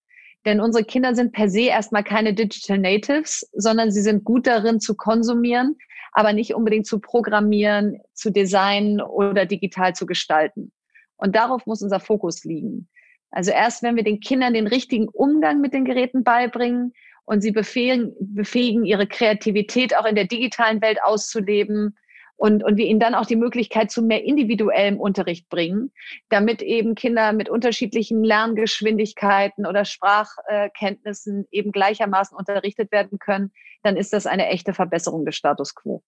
[0.47, 4.81] Denn unsere Kinder sind per se erstmal keine Digital Natives, sondern sie sind gut darin
[4.81, 5.77] zu konsumieren,
[6.13, 10.73] aber nicht unbedingt zu programmieren, zu designen oder digital zu gestalten.
[11.17, 12.89] Und darauf muss unser Fokus liegen.
[13.31, 16.93] Also erst wenn wir den Kindern den richtigen Umgang mit den Geräten beibringen
[17.25, 21.97] und sie befähigen, befähigen ihre Kreativität auch in der digitalen Welt auszuleben,
[22.37, 25.93] und, und wir ihnen dann auch die Möglichkeit zu mehr individuellem Unterricht bringen,
[26.29, 34.13] damit eben Kinder mit unterschiedlichen Lerngeschwindigkeiten oder Sprachkenntnissen eben gleichermaßen unterrichtet werden können, dann ist
[34.13, 36.03] das eine echte Verbesserung des Status quo.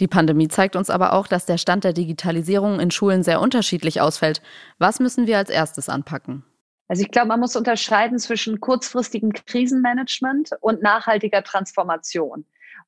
[0.00, 4.00] Die Pandemie zeigt uns aber auch, dass der Stand der Digitalisierung in Schulen sehr unterschiedlich
[4.00, 4.42] ausfällt.
[4.78, 6.44] Was müssen wir als erstes anpacken?
[6.88, 12.44] Also ich glaube, man muss unterscheiden zwischen kurzfristigem Krisenmanagement und nachhaltiger Transformation.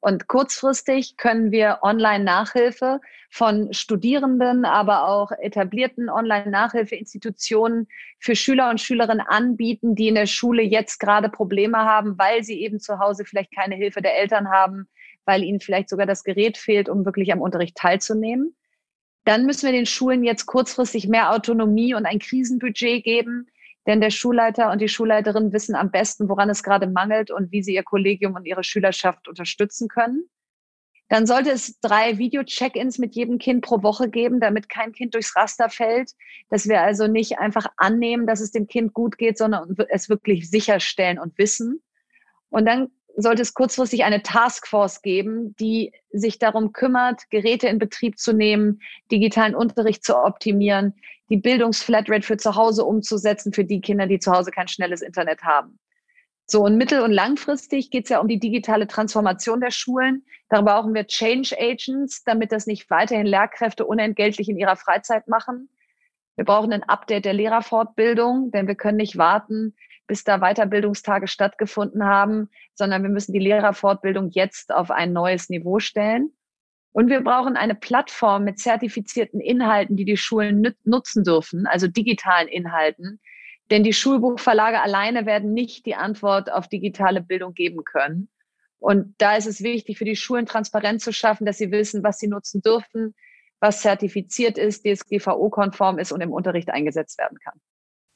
[0.07, 7.89] Und kurzfristig können wir Online-Nachhilfe von Studierenden, aber auch etablierten Online-Nachhilfeinstitutionen
[8.21, 12.61] für Schüler und Schülerinnen anbieten, die in der Schule jetzt gerade Probleme haben, weil sie
[12.61, 14.87] eben zu Hause vielleicht keine Hilfe der Eltern haben,
[15.25, 18.55] weil ihnen vielleicht sogar das Gerät fehlt, um wirklich am Unterricht teilzunehmen.
[19.25, 23.49] Dann müssen wir den Schulen jetzt kurzfristig mehr Autonomie und ein Krisenbudget geben,
[23.87, 27.63] denn der Schulleiter und die Schulleiterin wissen am besten, woran es gerade mangelt und wie
[27.63, 30.29] sie ihr Kollegium und ihre Schülerschaft unterstützen können.
[31.09, 35.37] Dann sollte es drei Video-Check-ins mit jedem Kind pro Woche geben, damit kein Kind durchs
[35.37, 36.13] Raster fällt.
[36.51, 40.51] Dass wir also nicht einfach annehmen, dass es dem Kind gut geht, sondern es wirklich
[40.51, 41.81] sicherstellen und wissen.
[42.51, 48.19] Und dann sollte es kurzfristig eine Taskforce geben, die sich darum kümmert, Geräte in Betrieb
[48.19, 50.95] zu nehmen, digitalen Unterricht zu optimieren,
[51.31, 55.43] die Bildungsflatrate für zu Hause umzusetzen für die Kinder, die zu Hause kein schnelles Internet
[55.43, 55.79] haben.
[56.49, 60.25] So, und mittel- und langfristig geht es ja um die digitale Transformation der Schulen.
[60.49, 65.69] Da brauchen wir Change Agents, damit das nicht weiterhin Lehrkräfte unentgeltlich in ihrer Freizeit machen.
[66.37, 69.75] Wir brauchen ein Update der Lehrerfortbildung, denn wir können nicht warten,
[70.07, 75.79] bis da Weiterbildungstage stattgefunden haben, sondern wir müssen die Lehrerfortbildung jetzt auf ein neues Niveau
[75.79, 76.33] stellen.
[76.93, 82.49] Und wir brauchen eine Plattform mit zertifizierten Inhalten, die die Schulen nutzen dürfen, also digitalen
[82.49, 83.21] Inhalten.
[83.71, 88.31] Denn die Schulbuchverlage alleine werden nicht die Antwort auf digitale Bildung geben können.
[88.79, 92.19] Und da ist es wichtig, für die Schulen transparent zu schaffen, dass sie wissen, was
[92.19, 93.15] sie nutzen dürfen,
[93.61, 97.61] was zertifiziert ist, DSGVO-konform ist und im Unterricht eingesetzt werden kann.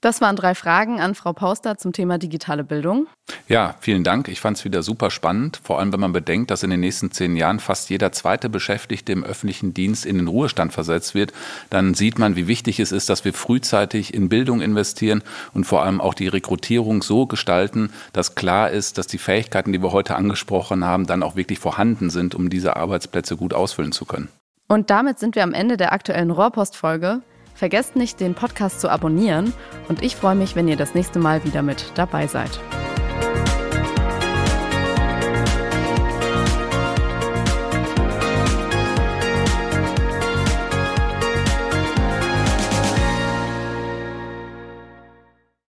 [0.03, 3.07] Das waren drei Fragen an Frau Pauster zum Thema digitale Bildung.
[3.49, 4.29] Ja, vielen Dank.
[4.29, 7.11] Ich fand es wieder super spannend, vor allem wenn man bedenkt, dass in den nächsten
[7.11, 11.35] zehn Jahren fast jeder zweite Beschäftigte im öffentlichen Dienst in den Ruhestand versetzt wird.
[11.69, 15.23] Dann sieht man, wie wichtig es ist, dass wir frühzeitig in Bildung investieren
[15.53, 19.83] und vor allem auch die Rekrutierung so gestalten, dass klar ist, dass die Fähigkeiten, die
[19.83, 24.07] wir heute angesprochen haben, dann auch wirklich vorhanden sind, um diese Arbeitsplätze gut ausfüllen zu
[24.07, 24.29] können.
[24.67, 27.21] Und damit sind wir am Ende der aktuellen Rohrpost-Folge.
[27.61, 29.53] Vergesst nicht, den Podcast zu abonnieren
[29.91, 32.59] und ich freue mich, wenn ihr das nächste Mal wieder mit dabei seid.